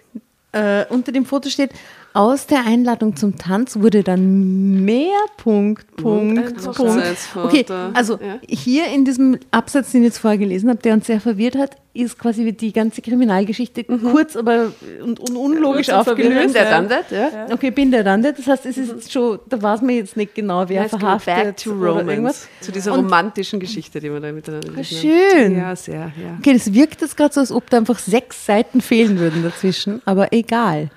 [0.52, 1.72] Äh, unter dem Foto steht,
[2.12, 5.06] aus der Einladung zum Tanz wurde dann mehr
[5.36, 6.78] Punkt, Punkt, Punkt.
[6.78, 7.46] Hochzeitsfoto.
[7.46, 8.38] Okay, also Ja.
[8.48, 11.76] hier in diesem Absatz, den ich jetzt vorher gelesen habe, der uns sehr verwirrt hat,
[11.92, 16.26] ist quasi die ganze Kriminalgeschichte kurz, aber und, und unlogisch und aufgelöst.
[16.30, 16.70] verwirrend, Der ja.
[16.70, 17.28] Dandet, ja.
[17.52, 18.22] Okay, bin der dann.
[18.22, 21.34] Das heißt, es ist jetzt schon, da weiß man jetzt nicht genau, wer go verhaftet
[21.34, 22.10] back to oder romance.
[22.10, 22.48] irgendwas.
[22.60, 24.84] Zu dieser Und- romantischen Geschichte, die wir da miteinander haben.
[24.84, 25.56] schön.
[25.56, 26.36] Ja, sehr, ja.
[26.38, 30.00] Okay, das wirkt jetzt gerade so, als ob da einfach sechs Seiten fehlen würden dazwischen,
[30.04, 30.90] aber egal.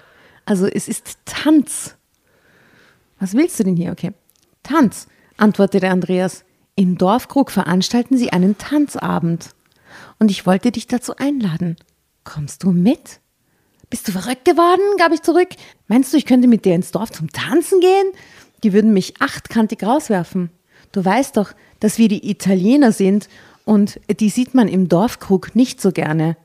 [0.45, 1.95] Also es ist Tanz.
[3.19, 3.91] Was willst du denn hier?
[3.91, 4.11] Okay.
[4.63, 6.43] Tanz, antwortete Andreas.
[6.75, 9.49] Im Dorfkrug veranstalten sie einen Tanzabend.
[10.19, 11.75] Und ich wollte dich dazu einladen.
[12.23, 13.19] Kommst du mit?
[13.89, 14.81] Bist du verrückt geworden?
[14.97, 15.49] gab ich zurück.
[15.87, 18.11] Meinst du, ich könnte mit dir ins Dorf zum Tanzen gehen?
[18.63, 20.49] Die würden mich achtkantig rauswerfen.
[20.91, 23.29] Du weißt doch, dass wir die Italiener sind
[23.65, 26.37] und die sieht man im Dorfkrug nicht so gerne.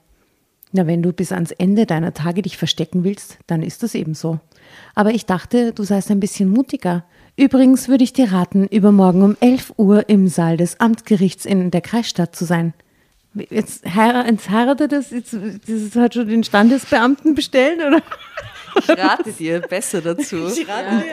[0.72, 4.14] Na, wenn du bis ans Ende deiner Tage dich verstecken willst, dann ist das eben
[4.14, 4.38] so.
[4.94, 7.04] Aber ich dachte, du seist ein bisschen mutiger.
[7.36, 11.80] Übrigens würde ich dir raten, übermorgen um 11 Uhr im Saal des Amtsgerichts in der
[11.80, 12.74] Kreisstadt zu sein.
[13.34, 18.02] Jetzt, heira jetzt heiratet das, jetzt, das hat schon den Standesbeamten bestellen, oder?
[18.78, 20.36] Ich rate dir besser dazu,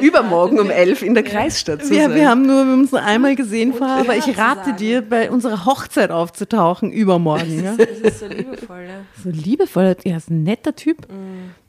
[0.01, 2.16] übermorgen um elf in der Kreisstadt zu Wir, sein.
[2.16, 5.01] wir haben nur wir haben uns nur einmal gesehen vorher, aber ich ja rate dir,
[5.01, 7.63] bei unserer Hochzeit aufzutauchen übermorgen.
[7.63, 7.76] Ja?
[7.76, 9.05] Das ist so liebevoll, ne?
[9.24, 11.07] So liebevoll, er ist ein netter Typ.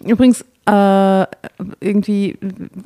[0.04, 1.26] Übrigens, äh,
[1.80, 2.38] irgendwie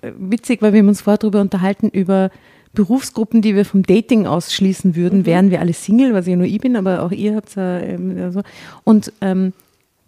[0.02, 2.30] witzig, weil wir haben uns vorher darüber unterhalten, über
[2.72, 6.61] Berufsgruppen, die wir vom Dating ausschließen würden, wären wir alle Single, was ja nur ich
[6.61, 8.42] bin, aber auch ihr habt ja ähm, ja so.
[8.84, 9.52] Und ähm,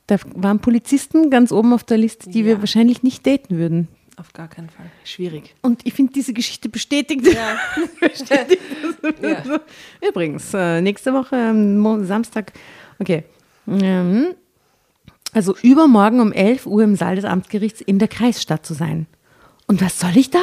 [0.07, 2.61] da waren Polizisten ganz oben auf der Liste, die wir Ja.
[2.61, 3.88] wahrscheinlich nicht daten würden.
[4.18, 4.86] Auf gar keinen Fall.
[5.05, 5.55] Schwierig.
[5.62, 7.26] Und ich finde, diese Geschichte bestätigt.
[7.26, 7.57] Ja.
[8.00, 8.61] bestätigt.
[9.22, 9.61] Ja.
[10.07, 12.53] Übrigens, äh, nächste Woche, ähm, Samstag,
[12.98, 13.24] okay.
[13.66, 14.34] Ähm,
[15.32, 19.07] also übermorgen um 11 Uhr im Saal des Amtsgerichts in der Kreisstadt zu sein.
[19.66, 20.42] Und was soll ich da?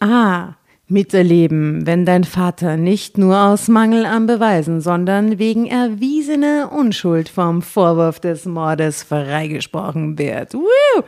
[0.00, 0.54] Ah,
[0.90, 7.62] miterleben, wenn dein Vater nicht nur aus Mangel an Beweisen, sondern wegen erwiesener Unschuld vom
[7.62, 10.54] Vorwurf des Mordes freigesprochen wird.
[10.54, 11.02] Woo!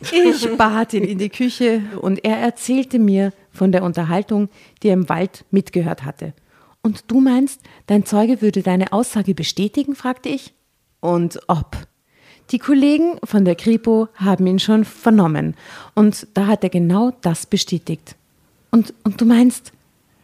[0.00, 4.48] Ich bat ihn in die Küche und er erzählte mir von der Unterhaltung,
[4.82, 6.34] die er im Wald mitgehört hatte.
[6.82, 9.94] Und du meinst, dein Zeuge würde deine Aussage bestätigen?
[9.94, 10.54] fragte ich.
[11.00, 11.76] Und ob.
[12.50, 15.54] Die Kollegen von der Kripo haben ihn schon vernommen
[15.94, 18.16] und da hat er genau das bestätigt.
[18.70, 19.72] Und, und du meinst,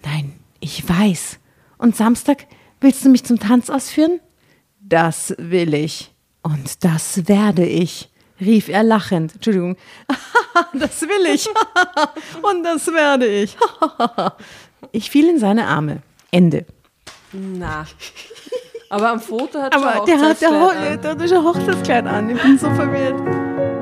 [0.04, 1.38] nein, ich weiß.
[1.78, 2.46] Und Samstag
[2.80, 4.20] willst du mich zum Tanz ausführen?
[4.80, 6.12] Das will ich.
[6.42, 9.34] Und das werde ich, rief er lachend.
[9.34, 9.76] Entschuldigung.
[10.74, 11.48] das will ich.
[12.42, 13.56] Und das werde ich.
[14.92, 16.02] ich fiel in seine Arme.
[16.30, 16.66] Ende.
[17.32, 17.86] Na.
[18.90, 20.70] Aber am Foto hat Aber schon der hat, der, Ho
[21.02, 22.30] der hat schon Hochzeitskleid an.
[22.30, 23.73] Ich bin so verwirrt.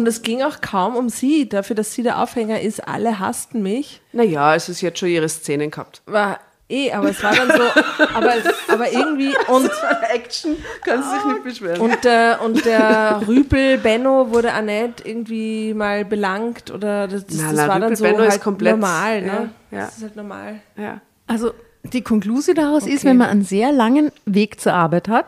[0.00, 2.88] Und es ging auch kaum um sie, dafür, dass sie der Aufhänger ist.
[2.88, 4.00] Alle hassten mich.
[4.14, 6.00] Naja, es ist jetzt schon ihre Szenen gehabt.
[6.06, 6.38] War
[6.70, 7.62] eh, aber es war dann so,
[8.14, 8.32] aber,
[8.68, 9.70] aber irgendwie und,
[10.14, 11.80] Action, kannst du dich nicht beschweren.
[11.82, 17.36] und, der, und der Rüpel Benno wurde auch nicht irgendwie mal belangt oder das, das,
[17.36, 19.20] das nein, war dann Rüpel so Benno ist halt komplett- normal.
[19.22, 19.50] Ne?
[19.70, 19.84] ja, ja.
[19.84, 20.60] Das ist halt normal.
[20.78, 21.00] ja.
[21.26, 21.50] Also
[21.82, 23.08] die Konklusion daraus ist, Okay.
[23.08, 25.26] wenn man einen sehr langen Weg zur Arbeit hat,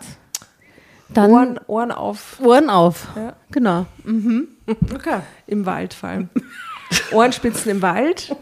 [1.12, 3.08] dann Ohren, Ohren auf Ohren auf.
[3.16, 3.34] Ja.
[3.50, 3.86] Genau.
[4.04, 4.48] Mhm.
[4.94, 5.20] Okay.
[5.46, 6.28] im Wald vor allem.
[7.12, 8.34] Ohrenspitzen im Wald.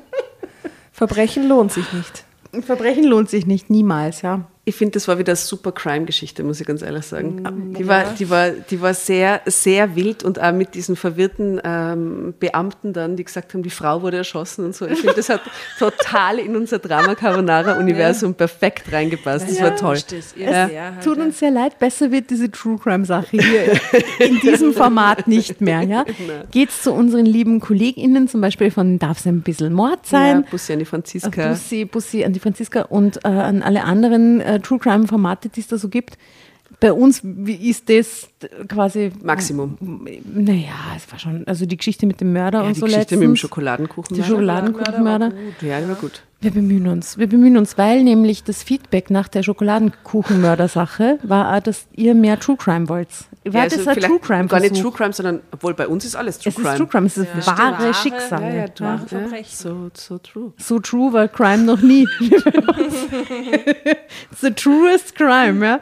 [0.92, 2.24] Verbrechen lohnt sich nicht.
[2.62, 4.46] Verbrechen lohnt sich nicht, niemals, ja.
[4.70, 7.74] Ich finde, das war wieder eine super Crime-Geschichte, muss ich ganz ehrlich sagen.
[7.76, 12.34] Die war, die war, die war sehr, sehr wild und auch mit diesen verwirrten ähm,
[12.38, 14.86] Beamten dann, die gesagt haben, die Frau wurde erschossen und so.
[14.86, 15.40] Ich finde, das hat
[15.80, 19.48] total in unser Drama Carbonara-Universum perfekt reingepasst.
[19.50, 19.98] Das war toll.
[20.08, 20.68] Das Ja.
[20.68, 23.72] halt, Tut uns sehr leid, besser wird diese True Crime Sache hier
[24.20, 25.82] in diesem Format nicht mehr.
[25.82, 26.04] Ja?
[26.52, 30.44] Geht's zu unseren lieben KollegInnen, zum Beispiel von Darf es ein bisschen Mord Ja, sein?
[30.48, 31.48] Bussi an die Franziska.
[31.48, 35.60] Bussi, Bussi an die Franziska und äh, an alle anderen äh, True Crime Formate, die
[35.60, 36.16] es da so gibt.
[36.78, 38.28] Bei uns wie ist das
[38.68, 39.76] quasi Maximum.
[40.24, 43.16] Naja, es war schon, also die Geschichte mit dem Mörder Ja, und die so Geschichte
[43.16, 43.40] mit dem letztens.
[43.40, 44.16] Schokoladenkuchen.
[44.16, 45.32] Die Schokoladenkuchenmörder.
[45.62, 46.22] Ja, die war gut.
[46.42, 47.18] Wir bemühen uns.
[47.18, 52.56] Wir bemühen uns, weil nämlich das Feedback nach der Schokoladenkuchenmörder-Sache war, dass ihr mehr True
[52.56, 53.08] Crime wollt.
[53.44, 54.46] War Ja, das also ein vielleicht True Crime?
[54.46, 54.84] Gar nicht Versuch?
[54.90, 56.76] True Crime, sondern, obwohl bei uns ist alles True Es ist Crime.
[56.78, 57.96] True Crime, es ist Ja, wahre stimmt.
[58.16, 58.46] Schicksale.
[58.48, 58.70] Ja, ja, Ja.
[58.86, 59.54] wahre Verbrechen.
[59.54, 60.52] So, so true.
[60.56, 62.08] So true war Crime noch nie.
[64.40, 65.80] The truest crime, ja.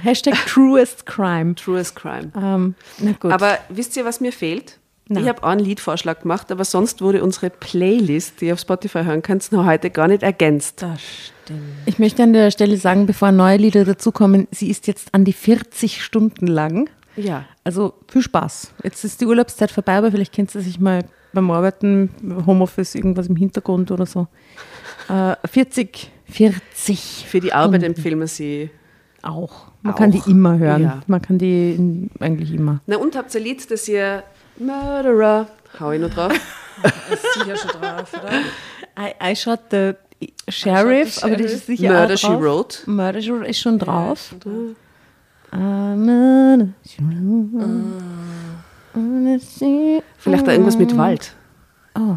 [0.00, 1.56] Hashtag truest crime.
[1.56, 2.30] Truest Crime.
[2.36, 3.32] Ähm, na gut.
[3.32, 4.77] Aber wisst ihr, was mir fehlt?
[5.08, 5.20] Na.
[5.20, 9.04] Ich habe auch einen Liedvorschlag gemacht, aber sonst wurde unsere Playlist, die ihr auf Spotify
[9.04, 10.82] hören könnt, noch heute gar nicht ergänzt.
[10.82, 11.00] Das
[11.44, 11.60] stimmt.
[11.86, 15.32] ich möchte an der Stelle sagen, bevor neue Lieder dazukommen, sie ist jetzt an die
[15.32, 16.90] 40 Stunden lang.
[17.16, 17.46] Ja.
[17.64, 18.72] Also viel Spaß.
[18.84, 22.10] Jetzt ist die Urlaubszeit vorbei, aber vielleicht kennt sie sich mal beim Arbeiten,
[22.46, 24.28] Homeoffice, irgendwas im Hintergrund oder so.
[25.08, 28.70] Äh, 40, 40 Für die Arbeit empfehlen wir sie.
[29.22, 29.68] auch.
[29.82, 29.98] Man Auch.
[29.98, 30.82] kann die immer hören.
[30.82, 31.00] Ja.
[31.06, 32.80] Man kann die eigentlich immer.
[32.86, 34.24] Na und habt ihr ein Lied, das ihr
[34.58, 35.46] Murderer,
[35.80, 36.32] hau ich noch drauf.
[37.12, 38.30] Ist sicher schon drauf, oder?
[38.98, 39.94] I, I shot the
[40.48, 42.40] Sheriff, the aber das ist sicher Murder, auch She drauf.
[42.42, 42.90] Wrote.
[42.90, 44.34] Murder She Wrote ist schon drauf.
[44.34, 44.76] Ja, schon
[45.96, 47.02] Murder, She.
[48.94, 51.32] Murder, She- Vielleicht da irgendwas mit Wald.
[51.96, 52.16] Oh.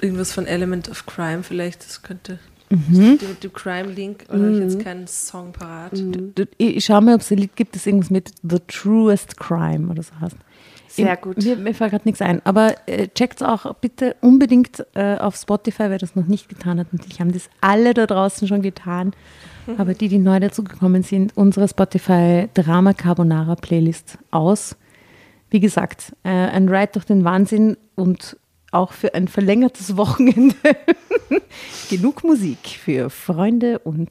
[0.00, 2.38] Irgendwas von Element of Crime vielleicht, das könnte.
[2.88, 3.18] Mhm.
[3.28, 5.92] Mit dem Crime-Link, oder ich jetzt keinen Song parat.
[5.92, 8.58] Du- du- Ich ich schau mal, ob es ein Lied gibt, das irgendwas mit The
[8.66, 10.36] Truest Crime oder so heißt.
[10.88, 11.36] Sehr Ich- gut.
[11.42, 12.40] Mir, mir fällt gerade nichts ein.
[12.44, 16.92] Aber äh, checkt auch bitte unbedingt äh, auf Spotify, wer das noch nicht getan hat.
[16.92, 19.12] Natürlich haben das alle da draußen schon getan.
[19.78, 24.76] Aber die, die neu dazugekommen sind, unsere Spotify Drama Carbonara Playlist aus.
[25.50, 28.36] Wie gesagt, äh, ein Ride durch den Wahnsinn und
[28.72, 30.56] auch für ein verlängertes Wochenende
[31.90, 34.10] genug Musik für Freunde und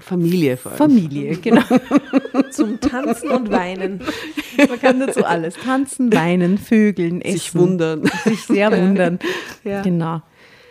[0.00, 0.78] Familie vor allem.
[0.78, 1.36] Familie.
[1.36, 1.62] Genau.
[2.50, 4.00] Zum Tanzen und Weinen.
[4.56, 7.38] Man kann dazu alles tanzen, weinen, vögeln, essen.
[7.38, 8.10] Sich wundern.
[8.24, 9.18] Sich sehr wundern.
[9.64, 9.82] Ja.
[9.82, 10.22] Genau.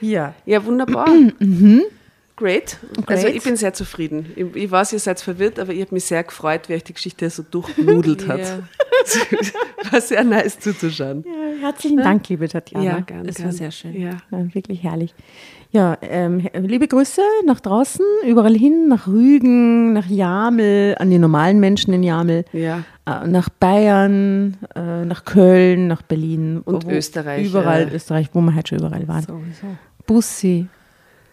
[0.02, 0.34] Ja.
[0.46, 1.08] Ja, wunderbar.
[2.36, 2.78] Great.
[3.06, 3.36] Also Great.
[3.36, 4.32] ich bin sehr zufrieden.
[4.36, 6.94] Ich, ich weiß, ihr seid verwirrt, aber ich habe mich sehr gefreut, wie euch die
[6.94, 8.40] Geschichte so durchgenudelt hat.
[8.40, 8.60] Ja.
[9.92, 11.24] War sehr nice zuzuschauen.
[11.28, 13.02] ja herzlichen Dank, liebe Tatjana.
[13.02, 13.94] gern, es war sehr schön.
[14.00, 14.18] Ja.
[14.32, 15.14] Ja, wirklich herrlich.
[15.72, 21.60] Ja, ähm, liebe Grüße nach draußen, überall hin, nach Rügen, nach Jamel, an die normalen
[21.60, 22.84] Menschen in Jamel, Ja.
[23.06, 26.62] äh, nach Bayern, äh, nach Köln, nach Berlin.
[26.64, 29.24] Und Österreich, Überall Österreich, wo wir halt schon überall waren.
[29.24, 29.68] Sowieso.
[30.06, 30.68] Bussi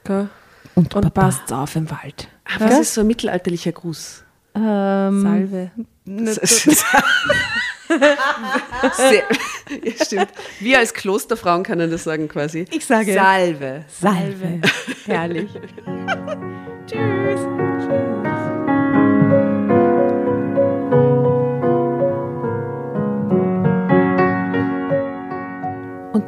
[0.05, 0.29] Gell?
[0.75, 2.29] Und, Und passt auf im Wald.
[2.45, 4.25] Ah, was ist so ein mittelalterlicher Gruß?
[4.55, 5.71] Ähm, Salve.
[8.97, 9.25] Sehr,
[9.85, 10.29] ja, stimmt.
[10.61, 12.65] Wir als Klosterfrauen können das sagen quasi.
[12.71, 13.85] Ich sage- Salve.
[13.89, 14.61] Salve.
[15.07, 15.51] Herrlich.
[16.87, 17.41] Tschüss.
[17.41, 18.10] Und